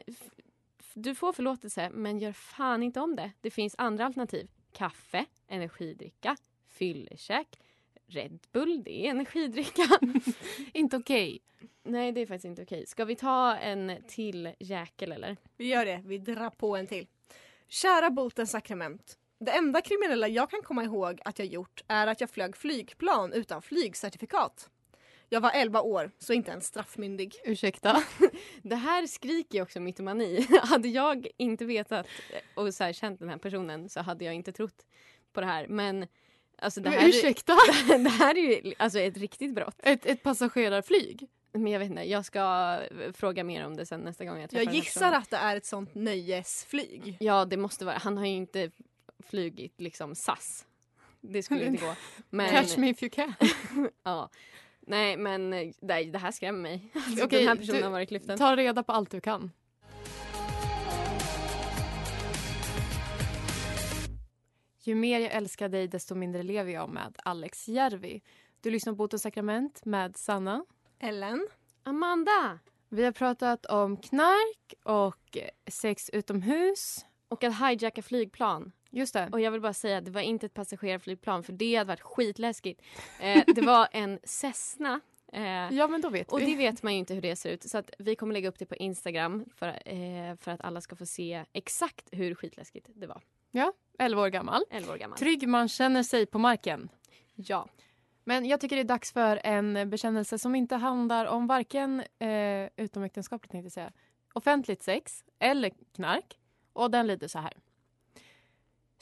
du 0.93 1.15
får 1.15 1.33
förlåtelse, 1.33 1.89
men 1.89 2.19
gör 2.19 2.33
fan 2.33 2.83
inte 2.83 2.99
om 2.99 3.15
det. 3.15 3.31
Det 3.41 3.51
finns 3.51 3.75
andra 3.77 4.05
alternativ. 4.05 4.47
Kaffe, 4.71 5.25
energidricka, 5.47 6.37
fyllekäk, 6.67 7.59
Red 8.07 8.39
Bull, 8.51 8.83
det 8.83 9.07
är 9.07 9.09
energidricka. 9.09 9.83
inte 10.73 10.97
okej. 10.97 11.39
Nej, 11.83 12.11
det 12.11 12.21
är 12.21 12.25
faktiskt 12.25 12.45
inte 12.45 12.61
okej. 12.61 12.85
Ska 12.85 13.05
vi 13.05 13.15
ta 13.15 13.55
en 13.55 13.91
till 14.07 14.53
jäkel 14.59 15.11
eller? 15.11 15.37
Vi 15.57 15.67
gör 15.67 15.85
det, 15.85 16.01
vi 16.05 16.17
drar 16.17 16.49
på 16.49 16.75
en 16.75 16.87
till. 16.87 17.07
Kära 17.67 18.09
botens 18.09 18.51
sakrament. 18.51 19.17
Det 19.45 19.51
enda 19.51 19.81
kriminella 19.81 20.27
jag 20.27 20.49
kan 20.49 20.61
komma 20.61 20.83
ihåg 20.83 21.21
att 21.25 21.39
jag 21.39 21.47
gjort 21.47 21.83
är 21.87 22.07
att 22.07 22.21
jag 22.21 22.29
flög 22.29 22.57
flygplan 22.57 23.33
utan 23.33 23.61
flygcertifikat. 23.61 24.69
Jag 25.29 25.41
var 25.41 25.51
11 25.51 25.81
år, 25.81 26.11
så 26.17 26.33
inte 26.33 26.51
ens 26.51 26.65
straffmyndig. 26.65 27.35
Ursäkta? 27.43 28.03
Det 28.61 28.75
här 28.75 29.07
skriker 29.07 29.57
ju 29.57 29.61
också 29.61 29.79
mytomani. 29.79 30.47
hade 30.63 30.87
jag 30.87 31.27
inte 31.37 31.65
vetat 31.65 32.07
och 32.55 32.73
så 32.73 32.83
här, 32.83 32.93
känt 32.93 33.19
den 33.19 33.29
här 33.29 33.37
personen 33.37 33.89
så 33.89 34.01
hade 34.01 34.25
jag 34.25 34.33
inte 34.33 34.51
trott 34.51 34.85
på 35.33 35.41
det 35.41 35.47
här. 35.47 35.67
Men 35.67 36.07
alltså 36.57 36.81
det 36.81 36.89
Men 36.89 36.99
här, 36.99 37.09
ursäkta? 37.09 37.53
det 37.87 38.09
här 38.09 38.37
är 38.37 38.65
ju 38.65 38.73
alltså 38.77 38.99
ett 38.99 39.17
riktigt 39.17 39.55
brott. 39.55 39.79
Ett, 39.83 40.05
ett 40.05 40.23
passagerarflyg? 40.23 41.27
Men 41.53 41.67
jag 41.67 41.79
vet 41.79 41.89
inte, 41.89 42.01
jag 42.03 42.25
ska 42.25 42.77
fråga 43.13 43.43
mer 43.43 43.65
om 43.65 43.75
det 43.75 43.85
sen 43.85 44.01
nästa 44.01 44.25
gång 44.25 44.39
jag 44.39 44.49
träffar 44.49 44.65
Jag 44.65 44.73
gissar 44.73 45.11
att 45.11 45.29
det 45.29 45.37
är 45.37 45.55
ett 45.55 45.65
sånt 45.65 45.95
nöjesflyg. 45.95 47.17
Ja, 47.19 47.45
det 47.45 47.57
måste 47.57 47.85
vara. 47.85 47.97
Han 47.97 48.17
har 48.17 48.25
ju 48.25 48.33
inte 48.33 48.71
flugit 49.21 49.81
liksom 49.81 50.15
SAS. 50.15 50.65
Det 51.21 51.43
skulle 51.43 51.65
inte 51.65 51.85
gå. 51.85 51.95
Men, 52.29 52.49
Catch 52.49 52.77
me 52.77 52.89
if 52.89 53.03
you 53.03 53.09
can. 53.09 53.33
ja. 54.03 54.29
Nej, 54.87 55.17
men 55.17 55.49
nej, 55.49 55.73
det 56.11 56.17
här 56.17 56.31
skrämmer 56.31 56.59
mig. 56.59 56.91
Alltså, 56.93 57.25
Okej, 57.25 57.39
den 57.39 57.47
här 57.47 57.55
personen 57.55 57.77
du- 57.77 57.83
har 57.83 57.91
varit 57.91 58.11
lyften. 58.11 58.37
Ta 58.37 58.55
reda 58.55 58.83
på 58.83 58.91
allt 58.91 59.11
du 59.11 59.21
kan. 59.21 59.51
Ju 64.83 64.95
mer 64.95 65.19
jag 65.19 65.31
älskar 65.31 65.69
dig 65.69 65.87
desto 65.87 66.15
mindre 66.15 66.43
lever 66.43 66.71
jag 66.71 66.89
med 66.89 67.15
Alex 67.23 67.67
Järvi. 67.67 68.21
Du 68.61 68.71
lyssnar 68.71 68.93
på 68.93 68.97
Botens 68.97 69.21
sakrament 69.21 69.85
med 69.85 70.17
Sanna. 70.17 70.65
Ellen. 70.99 71.47
Amanda! 71.83 72.59
Vi 72.89 73.03
har 73.03 73.11
pratat 73.11 73.65
om 73.65 73.97
knark 73.97 74.73
och 74.83 75.37
sex 75.67 76.09
utomhus. 76.09 77.05
Och 77.27 77.43
att 77.43 77.59
hijacka 77.59 78.01
flygplan. 78.01 78.71
Just 78.91 79.13
det. 79.13 79.29
Och 79.31 79.39
jag 79.41 79.51
vill 79.51 79.61
bara 79.61 79.73
säga 79.73 79.97
att 79.97 80.05
det 80.05 80.11
var 80.11 80.21
inte 80.21 80.45
ett 80.45 80.53
passagerarflygplan 80.53 81.43
för 81.43 81.53
det 81.53 81.75
hade 81.75 81.87
varit 81.87 82.01
skitläskigt. 82.01 82.81
Eh, 83.19 83.43
det 83.55 83.61
var 83.61 83.87
en 83.91 84.19
Cessna. 84.23 85.01
Eh, 85.33 85.43
Ja, 85.73 85.87
men 85.87 86.01
då 86.01 86.09
vet 86.09 86.31
och 86.31 86.41
vi. 86.41 86.45
det 86.45 86.55
vet 86.55 86.83
man 86.83 86.93
ju 86.93 86.99
inte 86.99 87.13
hur 87.13 87.21
det 87.21 87.35
ser 87.35 87.49
ut. 87.49 87.63
Så 87.63 87.77
att 87.77 87.91
vi 87.99 88.15
kommer 88.15 88.33
lägga 88.33 88.49
upp 88.49 88.59
det 88.59 88.65
på 88.65 88.75
Instagram 88.75 89.45
för, 89.55 89.67
eh, 89.67 90.35
för 90.35 90.51
att 90.51 90.61
alla 90.61 90.81
ska 90.81 90.95
få 90.95 91.05
se 91.05 91.45
exakt 91.53 92.09
hur 92.11 92.35
skitläskigt 92.35 92.87
det 92.95 93.07
var. 93.07 93.21
Ja, 93.51 93.73
11 93.99 94.21
år 94.21 94.27
gammal. 94.27 94.61
11 94.69 94.93
år 94.93 94.97
gammal. 94.97 95.17
Trygg 95.17 95.47
man 95.47 95.67
känner 95.67 96.03
sig 96.03 96.25
på 96.25 96.39
marken. 96.39 96.89
Ja. 97.35 97.67
Men 98.23 98.45
jag 98.45 98.59
tycker 98.61 98.75
det 98.75 98.81
är 98.81 98.83
dags 98.83 99.11
för 99.11 99.41
en 99.43 99.89
bekännelse 99.89 100.39
som 100.39 100.55
inte 100.55 100.75
handlar 100.75 101.25
om 101.25 101.47
varken 101.47 102.03
eh, 102.19 102.69
utomäktenskapligt 102.77 103.51
tänkte 103.51 103.65
jag 103.65 103.71
säga, 103.71 103.91
offentligt 104.33 104.83
sex 104.83 105.23
eller 105.39 105.71
knark. 105.95 106.37
Och 106.73 106.91
den 106.91 107.07
lyder 107.07 107.27
så 107.27 107.39
här. 107.39 107.53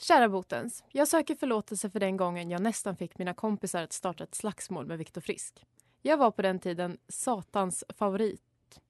Kära 0.02 0.28
botens, 0.28 0.84
jag 0.92 1.08
söker 1.08 1.34
förlåtelse 1.34 1.90
för 1.90 2.00
den 2.00 2.16
gången 2.16 2.50
jag 2.50 2.62
nästan 2.62 2.96
fick 2.96 3.18
mina 3.18 3.34
kompisar 3.34 3.82
att 3.82 3.92
starta 3.92 4.24
ett 4.24 4.34
slagsmål 4.34 4.86
med 4.86 4.98
Viktor 4.98 5.20
Frisk. 5.20 5.66
Jag 6.02 6.16
var 6.16 6.30
på 6.30 6.42
den 6.42 6.58
tiden 6.58 6.98
satans 7.08 7.84
favorit. 7.88 8.80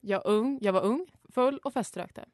Jag, 0.00 0.22
ung, 0.24 0.58
jag 0.62 0.72
var 0.72 0.80
ung, 0.80 1.06
full 1.28 1.58
och 1.58 1.72
feströkte. 1.72 2.24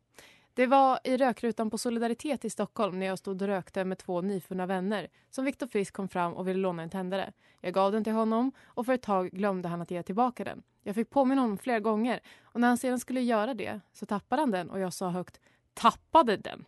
Det 0.55 0.67
var 0.67 0.99
i 1.05 1.17
rökrutan 1.17 1.71
på 1.71 1.79
Solidaritet 1.79 2.45
i 2.45 2.51
Stockholm 2.51 2.99
när 2.99 3.07
jag 3.07 3.19
stod 3.19 3.43
och 3.43 3.49
rökte 3.49 3.85
med 3.85 3.99
två 3.99 4.21
nyfunna 4.21 4.67
vänner 4.67 5.09
som 5.31 5.45
Viktor 5.45 5.67
Frisk 5.67 5.95
kom 5.95 6.09
fram 6.09 6.35
och 6.35 6.49
ville 6.49 6.61
låna 6.61 6.83
en 6.83 6.91
tändare. 6.91 7.33
Jag 7.61 7.75
gav 7.75 7.93
den 7.93 8.05
till 8.05 8.13
honom 8.13 8.53
och 8.65 8.87
för 8.87 8.93
ett 8.93 9.03
tag 9.03 9.31
glömde 9.31 9.69
han 9.69 9.83
att 9.83 9.91
ge 9.91 10.03
tillbaka 10.03 10.45
den. 10.45 10.63
Jag 10.83 10.95
fick 10.95 11.11
påminna 11.11 11.41
honom 11.41 11.59
flera 11.59 11.81
gånger 11.81 12.21
och 12.43 12.61
när 12.61 12.69
han 12.69 12.79
sedan 12.79 13.01
skulle 13.01 13.21
göra 13.21 13.55
det 13.55 13.81
så 13.93 14.07
tappade 14.07 14.43
han 14.43 14.51
den 14.51 14.71
och 14.71 14.81
jag 14.81 14.93
sa 14.93 15.09
högt 15.09 15.41
tappade 15.75 16.37
den. 16.37 16.65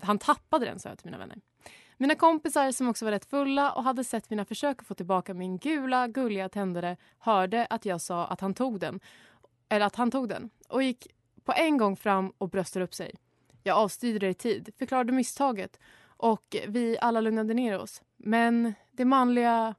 Han 0.00 0.18
tappade 0.18 0.66
den 0.66 0.78
sa 0.78 0.88
jag 0.88 0.98
till 0.98 1.06
mina 1.06 1.18
vänner. 1.18 1.40
Mina 1.96 2.14
kompisar 2.14 2.72
som 2.72 2.88
också 2.88 3.04
var 3.04 3.12
rätt 3.12 3.30
fulla 3.30 3.72
och 3.72 3.84
hade 3.84 4.04
sett 4.04 4.30
mina 4.30 4.44
försök 4.44 4.80
att 4.80 4.86
få 4.86 4.94
tillbaka 4.94 5.34
min 5.34 5.58
gula 5.58 6.08
gulliga 6.08 6.48
tändare 6.48 6.96
hörde 7.18 7.66
att 7.70 7.84
jag 7.84 8.00
sa 8.00 8.26
att 8.26 8.40
han 8.40 8.54
tog 8.54 8.80
den. 8.80 9.00
Eller 9.68 9.86
att 9.86 9.96
han 9.96 10.10
tog 10.10 10.28
den 10.28 10.50
och 10.68 10.82
gick 10.82 11.06
på 11.44 11.52
en 11.52 11.76
gång 11.76 11.96
fram 11.96 12.32
och 12.38 12.48
bröstade 12.48 12.84
upp 12.84 12.94
sig. 12.94 13.14
Jag 13.62 13.76
avstyrde 13.76 14.18
det 14.18 14.28
i 14.28 14.34
tid, 14.34 14.70
förklarade 14.78 15.12
misstaget 15.12 15.80
och 16.06 16.56
vi 16.68 16.98
alla 17.00 17.20
lugnade 17.20 17.54
ner 17.54 17.78
oss. 17.78 18.02
Men 18.16 18.74
det 18.92 19.04
manliga 19.04 19.74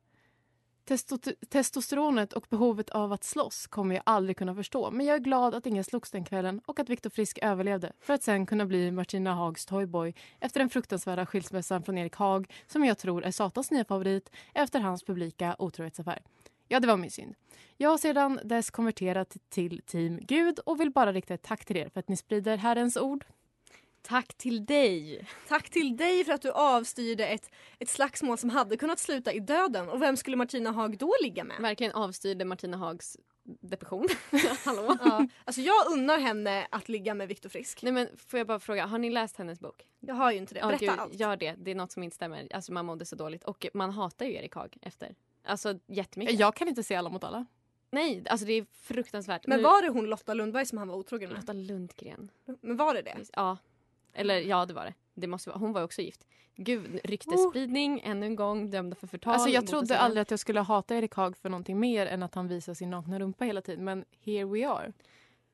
testo- 0.88 1.34
testosteronet 1.50 2.34
och 2.34 2.46
behovet 2.50 2.90
av 2.90 3.14
att 3.14 3.24
slåss 3.24 3.68
kommer 3.68 3.96
jag 3.96 4.04
aldrig 4.06 4.38
kunna 4.38 4.56
förstå. 4.56 4.92
Men 4.92 5.06
jag 5.06 5.16
är 5.16 5.20
glad 5.20 5.56
att 5.56 5.66
ingen 5.66 5.84
slogs 5.84 6.12
den 6.12 6.26
kvällen 6.26 6.62
och 6.66 6.80
att 6.80 6.90
Viktor 6.90 7.10
Frisk 7.10 7.40
överlevde 7.42 7.94
för 8.00 8.14
att 8.14 8.24
sen 8.24 8.46
kunna 8.46 8.66
bli 8.66 8.92
Martina 8.92 9.34
Hags 9.34 9.66
toyboy 9.66 10.14
efter 10.40 10.60
den 10.60 10.70
fruktansvärda 10.70 11.26
skilsmässan 11.26 11.84
från 11.84 11.98
Erik 11.98 12.16
Haag 12.16 12.54
som 12.68 12.86
jag 12.86 12.98
tror 12.98 13.24
är 13.24 13.32
Satans 13.32 13.72
nya 13.72 13.86
favorit 13.86 14.30
efter 14.54 14.80
hans 14.80 15.04
publika 15.04 15.56
otrohetsaffär. 15.60 16.22
Ja, 16.68 16.80
det 16.80 16.88
var 16.88 16.98
min 16.98 17.12
synd. 17.12 17.36
Jag 17.78 17.90
har 17.90 17.98
sedan 17.98 18.40
dess 18.44 18.70
konverterat 18.72 19.38
till 19.50 19.82
team 19.86 20.20
Gud 20.22 20.60
och 20.60 20.80
vill 20.80 20.92
bara 20.92 21.14
rikta 21.14 21.34
ett 21.34 21.44
tack 21.44 21.66
till 21.66 21.78
er 21.78 21.90
för 21.90 22.00
att 22.00 22.10
ni 22.10 22.18
sprider 22.18 22.58
Herrens 22.58 22.98
ord. 22.98 23.26
Tack 24.08 24.34
till 24.34 24.66
dig. 24.66 25.28
Tack 25.48 25.70
till 25.70 25.98
dig 25.98 26.24
för 26.26 26.34
att 26.34 26.42
du 26.42 26.52
avstyrde 26.52 27.28
ett, 27.28 27.52
ett 27.80 27.90
slagsmål 27.90 28.38
som 28.38 28.50
hade 28.50 28.78
kunnat 28.78 29.00
sluta 29.00 29.34
i 29.34 29.40
döden. 29.40 29.90
Och 29.90 30.02
vem 30.02 30.18
skulle 30.18 30.38
Martina 30.38 30.72
Haag 30.72 30.98
då 30.98 31.14
ligga 31.24 31.44
med? 31.44 31.62
Verkligen 31.62 31.94
avstyrde 31.94 32.46
Martina 32.46 32.78
Hags 32.78 33.18
depression. 33.44 34.08
Hallå? 34.66 34.98
Ja, 35.04 35.28
alltså 35.46 35.62
jag 35.62 35.92
unnar 35.92 36.20
henne 36.20 36.68
att 36.72 36.90
ligga 36.90 37.14
med 37.14 37.28
Viktor 37.28 37.50
Frisk. 37.50 37.84
Nej 37.84 37.94
men 37.94 38.08
får 38.18 38.38
jag 38.38 38.48
bara 38.48 38.60
fråga, 38.60 38.86
har 38.86 38.98
ni 38.98 39.10
läst 39.10 39.38
hennes 39.38 39.60
bok? 39.60 39.88
Jag 40.00 40.16
har 40.16 40.32
ju 40.32 40.38
inte 40.38 40.54
det. 40.54 40.60
Berätta 40.62 40.78
gud, 40.78 40.90
allt. 40.90 41.14
Gör 41.14 41.38
det, 41.38 41.56
det 41.58 41.72
är 41.72 41.76
något 41.76 41.92
som 41.92 42.04
inte 42.04 42.16
stämmer. 42.16 42.48
Alltså 42.54 42.74
man 42.74 42.86
mådde 42.86 43.06
så 43.06 43.16
dåligt 43.16 43.44
och 43.44 43.68
man 43.74 43.92
hatar 43.92 44.26
ju 44.26 44.34
Erik 44.36 44.56
Haag 44.56 44.78
efter. 44.82 45.16
Alltså 45.44 45.80
jättemycket. 45.88 46.40
Jag 46.40 46.56
kan 46.56 46.68
inte 46.68 46.84
se 46.84 46.96
alla 46.96 47.10
mot 47.10 47.24
alla. 47.24 47.46
Nej, 47.92 48.24
alltså 48.30 48.46
det 48.46 48.54
är 48.54 48.66
fruktansvärt. 48.82 49.48
Men 49.48 49.58
Nu- 49.58 49.64
var 49.64 49.82
det 49.82 49.90
hon 49.90 50.06
Lotta 50.06 50.34
Lundberg 50.34 50.66
som 50.66 50.78
han 50.78 50.88
var 50.88 50.96
otrogen 50.96 51.30
med? 51.30 51.40
Lotta 51.40 51.54
Lundgren. 51.54 52.32
Men 52.62 52.78
var 52.78 52.94
det 52.94 53.02
det? 53.02 53.18
Ja. 53.34 53.58
Eller 54.14 54.40
ja, 54.40 54.66
det 54.66 54.74
var 54.74 54.86
det. 54.86 54.94
det 55.14 55.28
måste 55.28 55.50
vara. 55.50 55.60
Hon 55.60 55.74
var 55.74 55.84
också 55.84 56.02
gift. 56.02 56.28
Gud, 56.56 57.00
ryktesspridning 57.04 58.02
ännu 58.04 58.26
en 58.26 58.36
gång, 58.36 58.70
dömda 58.70 58.96
för 58.96 59.08
förtal. 59.08 59.34
Alltså 59.34 59.50
jag 59.50 59.68
trodde 59.68 59.94
oss. 59.94 60.00
aldrig 60.00 60.22
att 60.22 60.32
jag 60.32 60.40
skulle 60.40 60.60
hata 60.60 60.96
Erik 60.96 61.16
Haag 61.16 61.38
för 61.38 61.50
någonting 61.50 61.80
mer 61.80 62.08
än 62.08 62.24
att 62.24 62.36
han 62.36 62.48
visar 62.48 62.74
sin 62.74 62.90
nakna 62.90 63.20
rumpa 63.20 63.46
hela 63.46 63.62
tiden. 63.62 63.86
Men 63.86 64.06
here 64.26 64.46
we 64.46 64.68
are. 64.68 64.94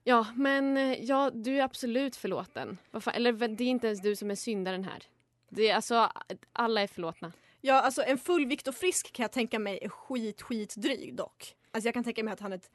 Ja, 0.04 0.28
men 0.36 0.78
eh, 0.78 1.04
ja, 1.04 1.32
du 1.34 1.58
är 1.58 1.64
absolut 1.64 2.16
förlåten. 2.16 2.78
Eller 3.14 3.48
det 3.48 3.64
är 3.64 3.68
inte 3.68 3.88
ens 3.88 4.02
du 4.02 4.16
som 4.16 4.32
är 4.32 4.36
syndaren 4.36 4.84
här. 4.84 5.04
Det 5.50 5.70
är 5.70 5.76
alltså, 5.76 6.10
alla 6.54 6.82
är 6.82 6.88
förlåtna. 6.88 7.32
Ja, 7.62 7.82
alltså 7.82 8.04
en 8.04 8.18
full 8.18 8.46
Viktor 8.46 8.72
Frisk 8.72 9.14
kan 9.14 9.24
jag 9.24 9.32
tänka 9.32 9.60
mig 9.60 9.80
är 9.82 9.90
skit, 9.90 10.42
skit 10.42 10.76
dryg 10.76 11.16
dock. 11.16 11.56
Alltså 11.72 11.88
jag 11.88 11.94
kan 11.94 12.04
tänka 12.04 12.24
mig 12.24 12.34
att 12.34 12.40
han 12.40 12.54
är 12.54 12.58
ett 12.58 12.72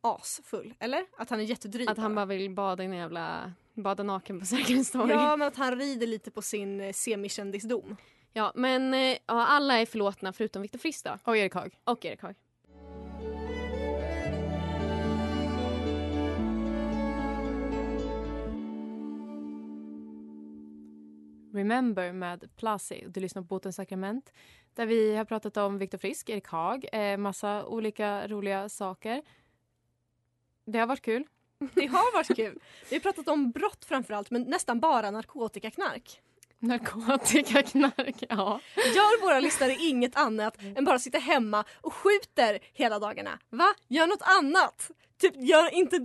asfull, 0.00 0.74
eller? 0.78 1.06
Att 1.16 1.30
han 1.30 1.40
är 1.40 1.44
jättedryg 1.44 1.90
Att 1.90 1.98
han 1.98 2.14
bara 2.14 2.26
vill 2.26 2.50
bada 2.50 2.82
i 2.82 2.86
en 2.86 2.92
jävla... 2.92 3.52
Bada 3.76 4.02
naken 4.02 4.40
på 4.40 4.46
Sergels 4.46 4.90
torg. 4.90 5.12
Ja, 5.12 5.36
men 5.36 5.48
att 5.48 5.56
han 5.56 5.78
rider 5.78 6.06
lite 6.06 6.30
på 6.30 6.42
sin 6.42 6.80
eh, 6.80 6.92
semikändisdom. 6.92 7.96
Ja, 8.32 8.52
men 8.54 8.94
eh, 8.94 9.00
ja, 9.26 9.46
alla 9.46 9.80
är 9.80 9.86
förlåtna 9.86 10.32
förutom 10.32 10.62
Viktor 10.62 10.78
Frisk 10.78 11.04
då. 11.04 11.18
Och 11.24 11.36
Erik 11.36 11.54
Haag. 11.54 11.78
Och 11.84 12.04
Erik 12.04 12.22
Haag. 12.22 12.34
Remember 21.52 22.12
med 22.12 22.56
Plasi. 22.56 23.04
Du 23.08 23.20
lyssnar 23.20 23.42
på 23.42 23.46
Botens 23.46 23.76
sakrament. 23.76 24.32
Där 24.74 24.86
vi 24.86 25.16
har 25.16 25.24
pratat 25.24 25.56
om 25.56 25.78
Viktor 25.78 25.98
Frisk, 25.98 26.28
Erik 26.28 26.48
Haag, 26.48 26.86
eh, 26.92 27.16
massa 27.16 27.66
olika 27.66 28.28
roliga 28.28 28.68
saker. 28.68 29.22
Det 30.64 30.78
har 30.78 30.86
varit 30.86 31.02
kul. 31.02 31.24
Det 31.74 31.86
har 31.86 32.12
varit 32.12 32.36
kul. 32.36 32.58
Vi 32.90 32.96
har 32.96 33.00
pratat 33.00 33.28
om 33.28 33.50
brott 33.50 33.84
framförallt, 33.84 34.30
men 34.30 34.42
nästan 34.42 34.80
bara 34.80 35.10
narkotikaknark. 35.10 36.20
Narkotikaknark, 36.58 38.16
ja. 38.28 38.60
Gör 38.76 39.20
våra 39.20 39.40
lyssnare 39.40 39.72
inget 39.80 40.16
annat 40.16 40.58
än 40.76 40.84
bara 40.84 40.98
sitta 40.98 41.18
hemma 41.18 41.64
och 41.80 41.92
skjuter 41.92 42.58
hela 42.72 42.98
dagarna? 42.98 43.38
Va? 43.50 43.74
Gör 43.88 44.06
något 44.06 44.22
annat! 44.22 44.90
Typ 45.18 45.34
gör 45.36 45.74
inte 45.74 45.98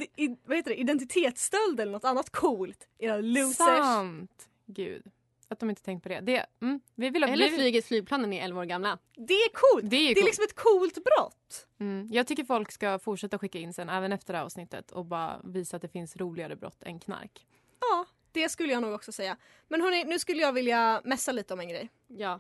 vad 0.46 0.58
heter 0.58 0.72
det, 0.72 0.80
identitetsstöld 0.80 1.80
eller 1.80 1.92
något 1.92 2.06
annat 2.06 2.30
coolt. 2.30 2.88
Era 3.00 3.18
losers. 3.18 3.56
Sant! 3.56 4.48
Gud. 4.66 5.04
Att 5.52 5.60
de 5.60 5.70
inte 5.70 5.82
tänkt 5.82 6.04
på 6.04 6.10
det. 6.10 6.20
det 6.20 6.46
mm, 6.62 6.80
vi 6.96 7.10
vill, 7.10 7.24
Eller 7.24 7.50
vi, 7.50 7.56
flyget 7.56 7.86
flygplan 7.86 8.22
när 8.22 8.28
ni 8.28 8.38
är 8.38 8.44
11 8.44 8.62
år 8.62 8.66
gamla. 8.66 8.98
Det 9.16 9.34
är 9.34 9.50
coolt! 9.54 9.90
Det 9.90 9.96
är, 9.96 10.00
Det 10.00 10.12
är 10.12 10.16
coolt. 10.16 10.26
liksom 10.26 10.44
ett 10.44 10.56
coolt 10.56 10.94
brott. 11.04 11.68
mm, 11.80 12.10
jag 12.12 12.28
tycker 12.28 12.44
folk 12.44 12.72
ska 12.72 13.00
fortsätta 13.00 13.38
skicka 13.38 13.60
in 13.60 13.74
sen, 13.74 13.90
även 13.90 14.12
efter 14.12 14.34
det 14.34 14.38
här 14.38 14.46
avsnittet 14.46 14.92
och 14.92 15.06
bara 15.06 15.42
visa 15.44 15.76
att 15.76 15.82
det 15.82 15.88
finns 15.88 16.18
roligare 16.18 16.56
brott 16.56 16.84
än 16.84 17.00
knark. 17.00 17.46
Ja, 17.80 18.06
det 18.32 18.50
skulle 18.50 18.74
jag 18.74 18.82
nog 18.82 18.94
också 18.94 19.12
säga. 19.12 19.38
Men 19.68 19.82
hörni, 19.82 20.04
nu 20.04 20.20
skulle 20.20 20.42
jag 20.42 20.54
vilja 20.54 21.02
mässa 21.04 21.32
lite 21.32 21.54
om 21.54 21.60
en 21.60 21.70
grej. 21.70 21.90
Ja. 22.08 22.40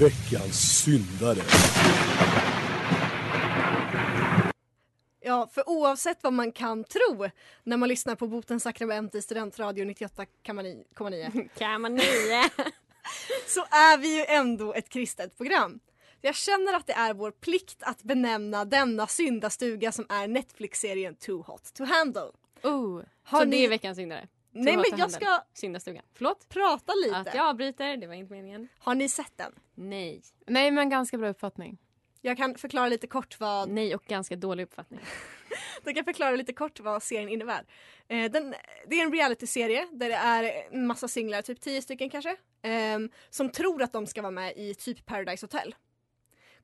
Veckans 0.00 0.82
syndare. 0.84 1.42
Ja, 5.28 5.48
för 5.52 5.68
oavsett 5.68 6.22
vad 6.22 6.32
man 6.32 6.52
kan 6.52 6.84
tro 6.84 7.28
när 7.64 7.76
man 7.76 7.88
lyssnar 7.88 8.14
på 8.14 8.26
Botens 8.26 8.62
sakrament 8.62 9.14
i 9.14 9.22
Studentradio 9.22 9.84
98,9 9.84 11.48
Kamanio. 11.58 12.00
så 13.46 13.60
är 13.60 13.98
vi 13.98 14.16
ju 14.18 14.24
ändå 14.24 14.74
ett 14.74 14.88
kristet 14.88 15.36
program. 15.36 15.80
Jag 16.20 16.34
känner 16.34 16.74
att 16.74 16.86
det 16.86 16.92
är 16.92 17.14
vår 17.14 17.30
plikt 17.30 17.82
att 17.82 18.02
benämna 18.02 18.64
denna 18.64 19.06
syndastuga 19.06 19.92
som 19.92 20.06
är 20.08 20.28
Netflix-serien 20.28 21.14
Too 21.14 21.42
Hot 21.42 21.74
to 21.74 21.84
Handle. 21.84 22.30
Oh, 22.62 23.02
Har 23.22 23.38
så 23.40 23.44
ni- 23.44 23.56
det 23.56 23.64
är 23.64 23.68
veckans 23.68 23.96
syndare? 23.96 24.28
Nej 24.50 24.64
Too 24.64 24.76
men 24.76 24.78
hot 24.78 24.84
to 24.84 24.90
jag 24.90 24.98
handle. 24.98 25.16
ska 25.20 25.40
Syndastugan. 25.54 26.04
Förlåt? 26.14 26.48
prata 26.48 26.92
lite. 27.04 27.16
Att 27.16 27.34
jag 27.34 27.46
avbryter, 27.46 27.96
det 27.96 28.06
var 28.06 28.14
inte 28.14 28.32
meningen. 28.32 28.68
Har 28.78 28.94
ni 28.94 29.08
sett 29.08 29.32
den? 29.36 29.52
Nej. 29.74 30.22
Nej, 30.46 30.70
men 30.70 30.88
ganska 30.88 31.18
bra 31.18 31.28
uppfattning. 31.28 31.78
Jag 32.28 32.36
kan 32.36 32.54
förklara 32.54 32.88
lite 32.88 33.06
kort 33.06 33.40
vad 33.40 33.68
Nej 33.68 33.94
och 33.94 34.04
ganska 34.04 34.36
dålig 34.36 34.62
uppfattning. 34.62 35.00
Jag 35.84 35.94
kan 35.94 36.04
förklara 36.04 36.36
lite 36.36 36.52
kort 36.52 36.80
vad 36.80 37.02
serien 37.02 37.28
innebär. 37.28 37.64
Eh, 38.08 38.30
den, 38.30 38.54
det 38.86 39.00
är 39.00 39.04
en 39.04 39.12
realityserie 39.12 39.88
där 39.92 40.08
det 40.08 40.14
är 40.14 40.52
en 40.70 40.86
massa 40.86 41.08
singlar, 41.08 41.42
typ 41.42 41.60
tio 41.60 41.82
stycken 41.82 42.10
kanske, 42.10 42.36
ehm, 42.62 43.10
som 43.30 43.50
tror 43.50 43.82
att 43.82 43.92
de 43.92 44.06
ska 44.06 44.22
vara 44.22 44.30
med 44.30 44.56
i 44.56 44.74
typ 44.74 45.06
Paradise 45.06 45.46
Hotel. 45.46 45.74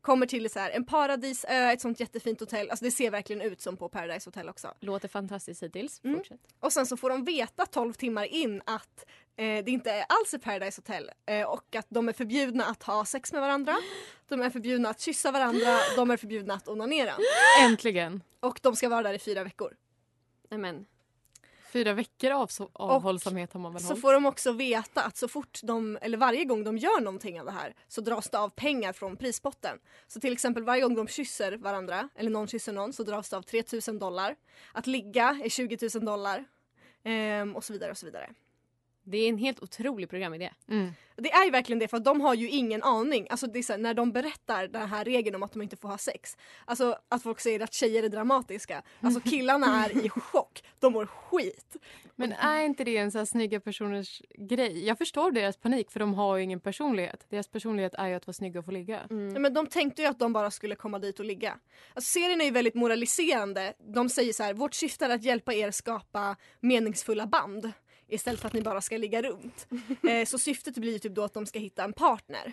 Kommer 0.04 0.26
till 0.26 0.50
så 0.50 0.58
här, 0.58 0.70
en 0.70 0.84
paradisö, 0.84 1.72
ett 1.72 1.80
sånt 1.80 2.00
jättefint 2.00 2.40
hotell. 2.40 2.70
Alltså 2.70 2.84
det 2.84 2.90
ser 2.90 3.10
verkligen 3.10 3.42
ut 3.42 3.60
som 3.60 3.76
på 3.76 3.88
Paradise 3.88 4.28
Hotel 4.28 4.48
också. 4.48 4.74
Låter 4.80 5.08
fantastiskt 5.08 5.62
hittills. 5.62 6.00
Mm. 6.04 6.16
Fortsätt. 6.16 6.40
Och 6.60 6.72
sen 6.72 6.86
så 6.86 6.96
får 6.96 7.10
de 7.10 7.24
veta 7.24 7.66
12 7.66 7.92
timmar 7.92 8.24
in 8.24 8.62
att 8.66 9.04
eh, 9.36 9.64
det 9.64 9.68
inte 9.68 10.04
alls 10.04 10.34
är 10.34 10.38
Paradise 10.38 10.78
Hotel 10.80 11.10
eh, 11.26 11.42
och 11.42 11.76
att 11.76 11.86
de 11.88 12.08
är 12.08 12.12
förbjudna 12.12 12.64
att 12.64 12.82
ha 12.82 13.04
sex 13.04 13.32
med 13.32 13.40
varandra. 13.40 13.76
De 14.28 14.40
är 14.40 14.50
förbjudna 14.50 14.88
att 14.88 15.00
kyssa 15.00 15.32
varandra, 15.32 15.78
de 15.96 16.10
är 16.10 16.16
förbjudna 16.16 16.54
att 16.54 16.68
onanera. 16.68 17.12
Äntligen. 17.60 18.22
Och 18.40 18.60
de 18.62 18.76
ska 18.76 18.88
vara 18.88 19.02
där 19.02 19.14
i 19.14 19.18
fyra 19.18 19.44
veckor. 19.44 19.76
Nämen. 20.50 20.86
Fyra 21.74 21.92
veckor 21.92 22.30
av 22.30 22.50
avhållsamhet 22.72 23.52
har 23.52 23.60
man 23.60 23.72
väl 23.72 23.82
Så 23.82 23.88
hållit. 23.88 24.00
får 24.00 24.12
de 24.12 24.26
också 24.26 24.52
veta 24.52 25.02
att 25.02 25.16
så 25.16 25.28
fort 25.28 25.60
de, 25.62 25.98
eller 26.00 26.18
varje 26.18 26.44
gång 26.44 26.64
de 26.64 26.78
gör 26.78 27.00
någonting 27.00 27.40
av 27.40 27.46
det 27.46 27.52
här 27.52 27.74
så 27.88 28.00
dras 28.00 28.30
det 28.30 28.38
av 28.38 28.48
pengar 28.48 28.92
från 28.92 29.16
prispotten. 29.16 29.78
Så 30.06 30.20
till 30.20 30.32
exempel 30.32 30.62
varje 30.62 30.82
gång 30.82 30.94
de 30.94 31.08
kysser 31.08 31.56
varandra, 31.56 32.08
eller 32.14 32.30
någon 32.30 32.48
kysser 32.48 32.72
någon, 32.72 32.92
så 32.92 33.02
dras 33.02 33.30
det 33.30 33.36
av 33.36 33.42
3000 33.42 33.98
dollar. 33.98 34.36
Att 34.72 34.86
ligga 34.86 35.40
är 35.44 35.48
20 35.48 35.78
000 35.94 36.04
dollar. 36.04 36.44
Ehm, 37.04 37.56
och 37.56 37.64
så 37.64 37.72
vidare 37.72 37.90
och 37.90 37.98
så 37.98 38.06
vidare. 38.06 38.30
Det 39.04 39.18
är 39.18 39.28
en 39.28 39.38
helt 39.38 39.62
otrolig 39.62 40.10
programidé. 40.10 40.50
Mm. 40.68 40.92
Det 41.16 41.32
är 41.32 41.44
ju 41.44 41.50
verkligen 41.50 41.78
det 41.78 41.88
för 41.88 41.98
de 41.98 42.20
har 42.20 42.34
ju 42.34 42.48
ingen 42.48 42.82
aning. 42.82 43.26
Alltså 43.30 43.46
det 43.46 43.58
är 43.58 43.62
så 43.62 43.72
här, 43.72 43.80
när 43.80 43.94
de 43.94 44.12
berättar 44.12 44.68
den 44.68 44.88
här 44.88 45.04
regeln 45.04 45.36
om 45.36 45.42
att 45.42 45.52
de 45.52 45.62
inte 45.62 45.76
får 45.76 45.88
ha 45.88 45.98
sex. 45.98 46.36
Alltså 46.64 46.98
att 47.08 47.22
folk 47.22 47.40
säger 47.40 47.60
att 47.60 47.72
tjejer 47.72 48.02
är 48.02 48.08
dramatiska. 48.08 48.82
Alltså 49.00 49.20
killarna 49.30 49.84
är 49.84 50.06
i 50.06 50.08
chock. 50.08 50.64
De 50.78 50.92
mår 50.92 51.06
skit. 51.06 51.76
Men 52.16 52.32
är 52.32 52.64
inte 52.64 52.84
det 52.84 52.96
en 52.96 53.12
så 53.12 53.18
här 53.18 53.24
snygga 53.24 53.60
personers 53.60 54.22
grej? 54.34 54.86
Jag 54.86 54.98
förstår 54.98 55.30
deras 55.30 55.56
panik 55.56 55.90
för 55.90 56.00
de 56.00 56.14
har 56.14 56.36
ju 56.36 56.42
ingen 56.42 56.60
personlighet. 56.60 57.26
Deras 57.28 57.48
personlighet 57.48 57.94
är 57.94 58.06
ju 58.06 58.14
att 58.14 58.26
vara 58.26 58.34
snygga 58.34 58.58
och 58.58 58.64
få 58.64 58.70
ligga. 58.70 59.00
Ja, 59.08 59.38
men 59.38 59.54
de 59.54 59.66
tänkte 59.66 60.02
ju 60.02 60.08
att 60.08 60.18
de 60.18 60.32
bara 60.32 60.50
skulle 60.50 60.74
komma 60.74 60.98
dit 60.98 61.18
och 61.18 61.24
ligga. 61.24 61.58
Alltså, 61.94 62.08
serien 62.10 62.40
är 62.40 62.44
ju 62.44 62.50
väldigt 62.50 62.74
moraliserande. 62.74 63.74
De 63.94 64.08
säger 64.08 64.32
så 64.32 64.42
här, 64.42 64.54
vårt 64.54 64.74
syfte 64.74 65.04
är 65.04 65.10
att 65.10 65.22
hjälpa 65.22 65.54
er 65.54 65.70
skapa 65.70 66.36
meningsfulla 66.60 67.26
band 67.26 67.72
istället 68.14 68.40
för 68.40 68.46
att 68.46 68.52
ni 68.52 68.62
bara 68.62 68.80
ska 68.80 68.96
ligga 68.96 69.22
runt. 69.22 69.66
eh, 70.08 70.24
så 70.24 70.38
syftet 70.38 70.74
blir 70.74 70.92
ju 70.92 70.98
typ 70.98 71.14
då 71.14 71.24
att 71.24 71.34
de 71.34 71.46
ska 71.46 71.58
hitta 71.58 71.84
en 71.84 71.92
partner. 71.92 72.52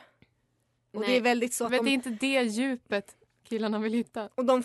Och 0.94 1.02
Nej. 1.02 1.10
det 1.10 1.18
är 1.18 1.22
väldigt 1.22 1.54
så 1.54 1.66
att 1.66 1.72
Men 1.72 1.84
det 1.84 1.90
är 1.90 1.92
de, 1.92 1.94
inte 1.94 2.10
det 2.10 2.42
djupet 2.44 3.16
killarna 3.44 3.80
vill 3.80 3.94
hitta. 3.94 4.30
och 4.36 4.46
de, 4.46 4.64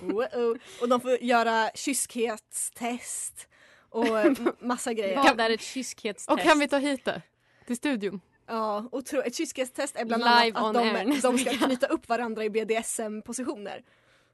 och 0.80 0.88
de 0.88 1.00
får 1.00 1.22
göra 1.22 1.70
kyskhetstest 1.74 3.48
och 3.88 4.18
eh, 4.18 4.32
massa 4.58 4.92
grejer. 4.92 5.16
Vad 5.16 5.40
är 5.40 5.50
ett 5.50 5.60
kyskhetstest? 5.60 6.30
Och 6.30 6.40
kan 6.40 6.58
vi 6.58 6.68
ta 6.68 6.78
hit 6.78 7.04
det? 7.04 7.22
Till 7.66 7.76
studion? 7.76 8.20
Ja, 8.46 8.88
och 8.92 9.06
tro, 9.06 9.20
ett 9.20 9.34
kyskhetstest 9.34 9.96
är 9.96 10.04
bland 10.04 10.22
Live 10.22 10.58
annat 10.58 10.76
att 10.76 11.06
de, 11.06 11.20
de 11.20 11.38
ska 11.38 11.50
knyta 11.50 11.86
upp 11.86 12.08
varandra 12.08 12.44
i 12.44 12.50
BDSM-positioner. 12.50 13.82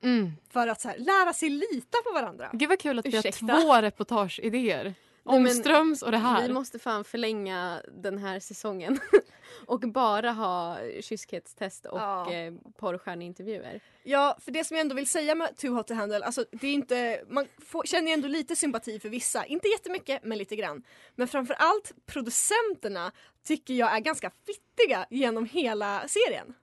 Mm. 0.02 0.33
För 0.50 0.68
att 0.68 0.80
så 0.80 0.88
här, 0.88 0.98
lära 0.98 1.33
sig 1.33 1.48
lita 1.48 1.98
på 2.04 2.12
varandra. 2.12 2.50
Gud 2.52 2.68
vad 2.68 2.78
kul 2.78 2.98
att 2.98 3.07
vi 3.07 3.18
Ursäkta. 3.18 3.46
har 3.46 3.61
två 3.61 3.74
reportageidéer. 3.74 4.94
Omströms 5.24 6.02
och 6.02 6.10
det 6.10 6.18
här. 6.18 6.48
Vi 6.48 6.54
måste 6.54 6.78
fan 6.78 7.04
förlänga 7.04 7.82
den 8.02 8.18
här 8.18 8.40
säsongen. 8.40 8.98
och 9.66 9.80
bara 9.80 10.32
ha 10.32 10.78
kyskhetstest 11.00 11.87
och 11.87 11.98
Ja. 11.98 12.32
eh, 12.32 12.52
porrstjärneintervjuer. 12.78 13.80
Ja, 14.02 14.37
för 14.40 14.50
det 14.52 14.64
som 14.64 14.76
jag 14.76 14.80
ändå 14.82 14.94
vill 14.94 15.08
säga 15.08 15.34
med 15.34 15.56
Too 15.56 15.74
Hot 15.74 15.87
to 15.87 15.94
Handle, 15.94 16.24
alltså 16.24 16.44
det 16.50 16.66
är 16.68 16.72
inte, 16.72 17.24
man 17.28 17.46
får, 17.66 17.82
känner 17.84 18.08
ju 18.08 18.14
ändå 18.14 18.28
lite 18.28 18.56
sympati 18.56 18.98
för 19.00 19.08
vissa, 19.08 19.46
inte 19.46 19.68
jättemycket 19.68 20.24
men 20.24 20.38
lite 20.38 20.56
grann. 20.56 20.82
Men 21.14 21.28
framför 21.28 21.54
allt 21.54 21.92
producenterna 22.06 23.12
tycker 23.44 23.74
jag 23.74 23.96
är 23.96 24.00
ganska 24.00 24.30
fittiga 24.46 25.06
genom 25.10 25.44
hela 25.46 26.08
serien. 26.08 26.54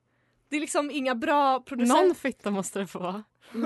Det 0.50 0.56
är 0.56 0.60
liksom 0.60 0.92
inga 0.92 1.16
bra 1.16 1.52
Någon 1.54 1.64
producenter. 1.64 2.14
fitta 2.14 2.52
måste 2.52 2.80
det 2.80 2.88
få 2.88 3.00
vara. 3.00 3.24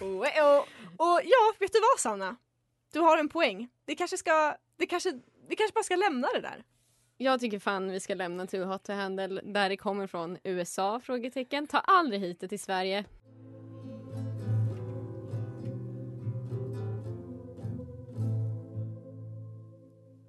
Och, 0.00 0.08
och, 0.16 0.58
och 0.96 1.20
ja, 1.24 1.52
vet 1.58 1.72
du 1.72 1.80
vad 1.80 2.00
Sanna? 2.00 2.36
Du 2.92 3.00
har 3.00 3.18
en 3.18 3.28
poäng. 3.28 3.68
Det 3.84 3.94
kanske 3.94 4.16
ska, 4.16 4.56
det 4.76 4.86
kanske, 4.86 5.12
vi 5.48 5.56
kanske 5.56 5.74
bara 5.74 5.84
ska 5.84 5.96
lämna 5.96 6.28
det 6.34 6.40
där. 6.40 6.64
Jag 7.16 7.40
tycker 7.40 7.58
fan 7.58 7.90
vi 7.90 8.00
ska 8.00 8.14
lämna 8.14 8.46
Too 8.46 8.64
Hot 8.64 8.84
to 8.84 8.92
Handle 8.92 9.40
där 9.44 9.68
det 9.68 9.76
kommer 9.76 10.06
från 10.06 10.38
USA? 10.44 11.00
Frågetecken. 11.00 11.66
Ta 11.66 11.78
aldrig 11.78 12.20
hit 12.20 12.40
det 12.40 12.48
till 12.48 12.60
Sverige. 12.60 13.04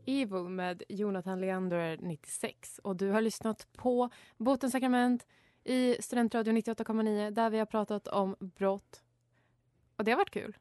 Evo 0.06 0.50
med 0.50 0.84
Jonathan 0.90 1.42
Leander 1.42 1.98
96 1.98 2.80
och 2.84 2.96
du 2.96 3.10
har 3.10 3.22
lyssnat 3.22 3.68
på 3.74 4.10
Botens 4.38 4.72
sakrament 4.72 5.28
i 5.64 5.98
Studentradio 6.00 6.54
98,9 6.54 7.32
där 7.32 7.50
vi 7.50 7.60
har 7.60 7.66
pratat 7.66 8.08
om 8.08 8.36
brott. 8.40 9.04
Och 9.96 10.04
det 10.04 10.12
har 10.12 10.18
varit 10.18 10.30
kul. 10.30 10.58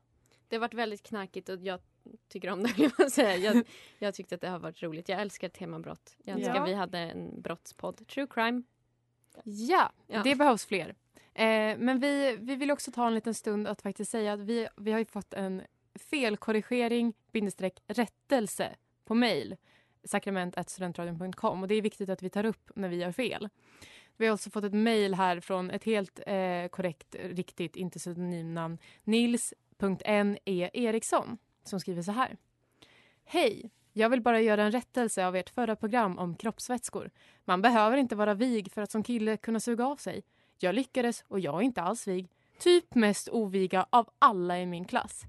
Det 0.48 0.56
har 0.56 0.60
varit 0.60 0.74
väldigt 0.74 1.02
knarkigt 1.02 1.48
och 1.48 1.58
jag 1.62 1.80
tycker 2.28 2.50
om 2.50 2.62
det. 2.62 2.72
vill 2.78 2.90
Jag, 2.98 3.12
säga. 3.12 3.36
Jag, 3.36 3.64
jag 3.98 4.14
tyckte 4.14 4.34
att 4.34 4.40
det 4.40 4.48
har 4.48 4.58
varit 4.58 4.82
roligt. 4.82 5.08
Jag 5.08 5.20
älskar 5.20 5.48
temabrott. 5.48 6.16
Jag 6.24 6.36
önskar 6.36 6.54
Ja. 6.54 6.64
vi 6.64 6.74
hade 6.74 6.98
en 6.98 7.42
brottspodd. 7.42 8.06
True 8.08 8.26
crime. 8.30 8.62
Ja, 9.44 9.92
Ja. 10.06 10.22
det 10.22 10.34
behövs 10.34 10.66
fler. 10.66 10.94
Eh, 11.34 11.78
men 11.78 12.00
vi, 12.00 12.36
vi 12.40 12.56
vill 12.56 12.70
också 12.70 12.90
ta 12.92 13.06
en 13.06 13.14
liten 13.14 13.34
stund 13.34 13.68
att 13.68 13.82
faktiskt 13.82 14.10
säga 14.10 14.32
att 14.32 14.40
vi, 14.40 14.68
vi 14.76 14.92
har 14.92 14.98
ju 14.98 15.04
fått 15.04 15.34
en 15.34 15.62
felkorrigering 16.10 17.14
bindestreck 17.32 17.82
rättelse 17.86 18.76
på 19.04 19.14
mejl 19.14 19.56
sakrament.studentradion.com 20.04 21.62
och 21.62 21.68
det 21.68 21.74
är 21.74 21.82
viktigt 21.82 22.08
att 22.08 22.22
vi 22.22 22.30
tar 22.30 22.44
upp 22.44 22.70
när 22.74 22.88
vi 22.88 22.96
gör 22.96 23.12
fel. 23.12 23.48
Vi 24.16 24.26
har 24.26 24.34
också 24.34 24.50
fått 24.50 24.64
ett 24.64 24.72
mejl 24.74 25.14
här 25.14 25.40
från 25.40 25.70
ett 25.70 25.84
helt 25.84 26.20
eh, 26.26 26.66
korrekt, 26.70 27.16
riktigt, 27.20 27.76
inte 27.76 27.98
synonymnamn 27.98 28.78
Nils.ne 29.04 30.38
Eriksson 30.72 31.38
som 31.64 31.80
skriver 31.80 32.02
så 32.02 32.12
här. 32.12 32.36
Hej! 33.24 33.70
Jag 33.96 34.08
vill 34.08 34.20
bara 34.20 34.40
göra 34.40 34.64
en 34.64 34.72
rättelse 34.72 35.26
av 35.26 35.36
ert 35.36 35.50
förra 35.50 35.76
program 35.76 36.18
om 36.18 36.36
kroppsvätskor. 36.36 37.10
Man 37.44 37.62
behöver 37.62 37.96
inte 37.96 38.16
vara 38.16 38.34
vig 38.34 38.72
för 38.72 38.82
att 38.82 38.90
som 38.90 39.02
kille 39.02 39.36
kunna 39.36 39.60
suga 39.60 39.86
av 39.86 39.96
sig. 39.96 40.22
Jag 40.58 40.74
lyckades 40.74 41.24
och 41.28 41.40
jag 41.40 41.54
är 41.54 41.62
inte 41.62 41.82
alls 41.82 42.08
vig. 42.08 42.28
Typ 42.58 42.94
mest 42.94 43.28
oviga 43.28 43.86
av 43.90 44.10
alla 44.18 44.60
i 44.60 44.66
min 44.66 44.84
klass. 44.84 45.22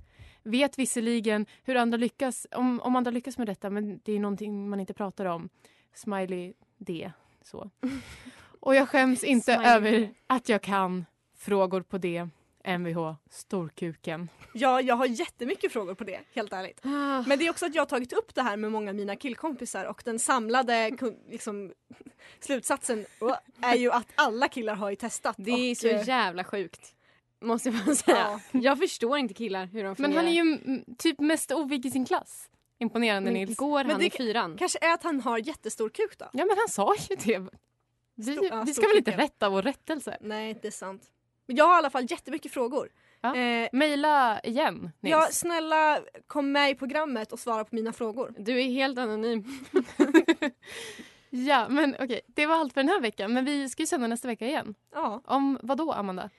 Vet 0.43 0.79
visserligen 0.79 1.45
hur 1.63 1.75
andra 1.75 1.97
lyckas, 1.97 2.47
om, 2.51 2.81
om 2.81 2.95
andra 2.95 3.11
lyckas 3.11 3.37
med 3.37 3.47
detta 3.47 3.69
men 3.69 3.99
det 4.03 4.13
är 4.13 4.19
någonting 4.19 4.69
man 4.69 4.79
inte 4.79 4.93
pratar 4.93 5.25
om. 5.25 5.49
Smiley 5.93 6.53
D. 6.77 7.11
Så. 7.41 7.69
Och 8.59 8.75
jag 8.75 8.89
skäms 8.89 9.23
inte 9.23 9.53
Smiley 9.53 9.71
över 9.71 10.13
att 10.27 10.49
jag 10.49 10.61
kan 10.61 11.05
frågor 11.35 11.81
på 11.81 11.97
det. 11.97 12.27
Mvh, 12.67 13.13
storkuken. 13.29 14.29
Ja, 14.53 14.81
jag 14.81 14.95
har 14.95 15.05
jättemycket 15.05 15.71
frågor 15.71 15.93
på 15.95 16.03
det, 16.03 16.19
helt 16.33 16.53
ärligt. 16.53 16.79
Men 17.27 17.39
det 17.39 17.47
är 17.47 17.49
också 17.49 17.65
att 17.65 17.75
jag 17.75 17.81
har 17.81 17.85
tagit 17.87 18.13
upp 18.13 18.35
det 18.35 18.41
här 18.41 18.57
med 18.57 18.71
många 18.71 18.89
av 18.91 18.95
mina 18.95 19.15
killkompisar 19.15 19.85
och 19.85 20.01
den 20.05 20.19
samlade 20.19 20.91
liksom, 21.29 21.73
slutsatsen 22.39 23.05
är 23.61 23.75
ju 23.75 23.91
att 23.91 24.07
alla 24.15 24.47
killar 24.47 24.75
har 24.75 24.89
ju 24.89 24.95
testat. 24.95 25.35
Det 25.39 25.51
är 25.51 25.71
och, 25.71 25.77
så 25.77 25.87
eh, 25.87 26.07
jävla 26.07 26.43
sjukt. 26.43 26.91
Måste 27.41 27.69
jag 27.69 27.85
bara 27.85 27.95
säga. 27.95 28.39
Ja. 28.51 28.59
Jag 28.59 28.79
förstår 28.79 29.17
inte 29.17 29.33
killar 29.33 29.65
hur 29.65 29.79
de 29.83 29.87
Men 29.87 29.95
fungerar. 29.95 30.15
han 30.23 30.27
är 30.31 30.43
ju 30.43 30.83
typ 30.97 31.19
mest 31.19 31.51
ovig 31.51 31.85
i 31.85 31.91
sin 31.91 32.05
klass. 32.05 32.49
Imponerande 32.79 33.31
Men 33.31 33.41
Nils. 33.41 33.57
går 33.57 33.83
Men 33.83 33.91
han 33.91 33.99
det 33.99 34.05
i 34.05 34.09
fyran? 34.09 34.57
Kanske 34.57 34.79
är 34.81 34.93
att 34.93 35.03
han 35.03 35.21
har 35.21 35.37
jättestor 35.47 35.89
kuk 35.89 36.17
då? 36.17 36.25
Ja 36.33 36.45
men 36.45 36.57
han 36.57 36.67
sa 36.69 36.95
ju 37.09 37.15
det. 37.15 37.47
Vi, 38.15 38.23
Stor- 38.35 38.45
ja, 38.45 38.63
vi 38.65 38.73
ska 38.73 38.87
väl 38.87 38.97
inte 38.97 39.17
rätta 39.17 39.49
vår 39.49 39.61
rättelse? 39.61 40.17
Nej, 40.21 40.59
det 40.61 40.67
är 40.67 40.71
sant. 40.71 41.03
Men 41.45 41.55
jag 41.55 41.65
har 41.65 41.75
i 41.75 41.77
alla 41.77 41.89
fall 41.89 42.11
jättemycket 42.11 42.51
frågor. 42.51 42.89
Ja. 43.21 43.35
Eh, 43.35 43.69
Mejla 43.71 44.39
igen 44.43 44.91
Nils. 44.99 45.11
ja, 45.11 45.27
snälla 45.31 45.99
kom 46.27 46.51
med 46.51 46.71
i 46.71 46.75
programmet 46.75 47.31
och 47.31 47.39
svara 47.39 47.63
på 47.65 47.75
mina 47.75 47.93
frågor. 47.93 48.33
Du 48.37 48.61
är 48.61 48.65
helt 48.69 48.97
anonym. 48.97 49.43
Ja, 51.29 51.67
men 51.69 51.95
okej. 51.99 52.21
Det 52.27 52.45
var 52.45 52.55
allt 52.55 52.73
för 52.73 52.81
den 52.81 52.89
här 52.89 53.01
veckan. 53.01 53.33
Men 53.33 53.45
vi 53.45 53.69
ska 53.69 53.83
ju 53.83 53.87
sända 53.87 54.07
nästa 54.07 54.27
vecka 54.27 54.47
igen. 54.47 54.75
Ja. 54.93 55.21
Om 55.25 55.59
vad 55.61 55.77
då, 55.77 55.91
Amanda? 55.91 56.29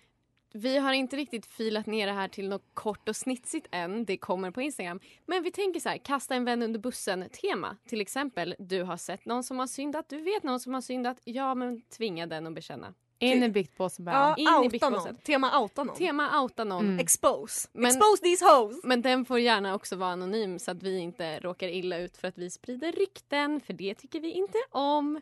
Vi 0.52 0.78
har 0.78 0.92
inte 0.92 1.16
riktigt 1.16 1.46
filat 1.46 1.86
ner 1.86 2.06
det 2.06 2.12
här 2.12 2.28
till 2.28 2.48
något 2.48 2.64
kort 2.74 3.08
och 3.08 3.16
snitsigt 3.16 3.66
än. 3.70 4.04
Det 4.04 4.16
kommer 4.16 4.50
på 4.50 4.62
Instagram. 4.62 5.00
Men 5.26 5.42
vi 5.42 5.50
tänker 5.50 5.80
så 5.80 5.88
här, 5.88 5.98
kasta 5.98 6.34
en 6.34 6.44
vän 6.44 6.62
under 6.62 6.80
bussen-tema. 6.80 7.76
Till 7.88 8.00
exempel, 8.00 8.54
du 8.58 8.82
har 8.82 8.96
sett 8.96 9.24
någon 9.24 9.44
som 9.44 9.58
har 9.58 9.66
syndat, 9.66 10.08
du 10.08 10.20
vet 10.20 10.42
någon 10.42 10.60
som 10.60 10.74
har 10.74 10.80
syndat. 10.80 11.20
Ja, 11.24 11.54
men 11.54 11.80
tvinga 11.82 12.26
den 12.26 12.46
att 12.46 12.54
bekänna. 12.54 12.94
In 13.18 13.42
i 13.42 13.48
biktpåsen 13.48 14.04
bara. 14.04 14.14
Ja, 14.14 14.34
In 14.36 14.48
outa 14.48 14.90
någon. 14.90 15.16
Tema 15.16 15.60
outa 15.60 15.84
någon. 15.84 15.96
Tema 15.96 16.42
outa 16.42 16.64
någon. 16.64 16.84
Mm. 16.86 16.98
Expose. 16.98 17.68
Men- 17.72 17.86
Expose 17.86 18.22
these 18.22 18.44
hoes. 18.44 18.76
Men 18.84 19.02
den 19.02 19.24
får 19.24 19.38
gärna 19.40 19.74
också 19.74 19.96
vara 19.96 20.10
anonym 20.10 20.58
så 20.58 20.70
att 20.70 20.82
vi 20.82 20.98
inte 20.98 21.38
råkar 21.40 21.68
illa 21.68 21.98
ut 21.98 22.16
för 22.16 22.28
att 22.28 22.38
vi 22.38 22.50
sprider 22.50 22.92
rykten. 22.92 23.60
För 23.60 23.72
det 23.72 23.94
tycker 23.94 24.20
vi 24.20 24.30
inte 24.30 24.58
om. 24.70 25.20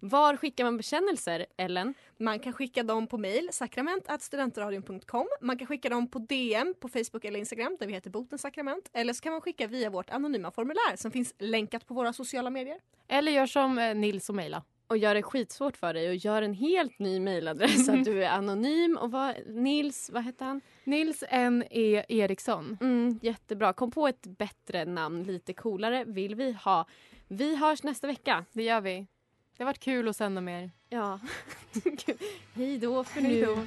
Var 0.00 0.36
skickar 0.36 0.64
man 0.64 0.76
bekännelser, 0.76 1.46
Ellen? 1.56 1.94
Man 2.18 2.38
kan 2.38 2.52
skicka 2.52 2.82
dem 2.82 3.06
på 3.06 3.18
mail, 3.18 3.48
sakrament.studentradion.com. 3.52 5.26
Man 5.40 5.58
kan 5.58 5.66
skicka 5.66 5.88
dem 5.88 6.08
på 6.10 6.18
DM 6.18 6.74
på 6.80 6.88
Facebook 6.88 7.24
eller 7.24 7.38
Instagram 7.38 7.76
där 7.80 7.86
vi 7.86 7.92
heter 7.92 8.10
Botens 8.10 8.42
sakrament. 8.42 8.90
Eller 8.92 9.12
så 9.12 9.20
kan 9.22 9.32
man 9.32 9.40
skicka 9.40 9.66
via 9.66 9.90
vårt 9.90 10.10
anonyma 10.10 10.50
formulär 10.50 10.96
som 10.96 11.10
finns 11.10 11.34
länkat 11.38 11.86
på 11.86 11.94
våra 11.94 12.12
sociala 12.12 12.50
medier. 12.50 12.78
Eller 13.08 13.32
gör 13.32 13.46
som 13.46 13.78
eh, 13.78 13.94
Nils 13.94 14.28
och 14.28 14.34
mejla. 14.34 14.62
Och 14.88 14.96
gör 14.96 15.14
det 15.14 15.22
skitsvårt 15.22 15.76
för 15.76 15.94
dig 15.94 16.08
och 16.08 16.14
gör 16.14 16.42
en 16.42 16.54
helt 16.54 16.98
ny 16.98 17.20
mailadress 17.20 17.86
så 17.86 17.92
att 17.92 18.04
du 18.04 18.24
är 18.24 18.30
anonym. 18.30 18.96
Och 18.96 19.10
vad, 19.10 19.34
Nils, 19.46 20.10
vad 20.12 20.24
heter 20.24 20.44
han? 20.44 20.60
Nils 20.84 21.24
N. 21.28 21.64
E. 21.70 22.04
Eriksson. 22.08 22.78
Mm, 22.80 23.18
jättebra. 23.22 23.72
Kom 23.72 23.90
på 23.90 24.08
ett 24.08 24.26
bättre 24.26 24.84
namn, 24.84 25.22
lite 25.22 25.52
coolare 25.52 26.04
vill 26.04 26.34
vi 26.34 26.52
ha. 26.52 26.86
Vi 27.28 27.56
hörs 27.56 27.82
nästa 27.82 28.06
vecka. 28.06 28.44
Det 28.52 28.62
gör 28.62 28.80
vi. 28.80 29.06
Det 29.56 29.62
har 29.62 29.66
varit 29.66 29.78
kul 29.78 30.08
att 30.08 30.16
sända 30.16 30.40
med 30.40 30.64
er. 30.64 30.70
Ja. 30.88 31.20
Hej 32.54 32.78
då 32.78 33.04
för 33.04 33.20
nu. 33.20 33.66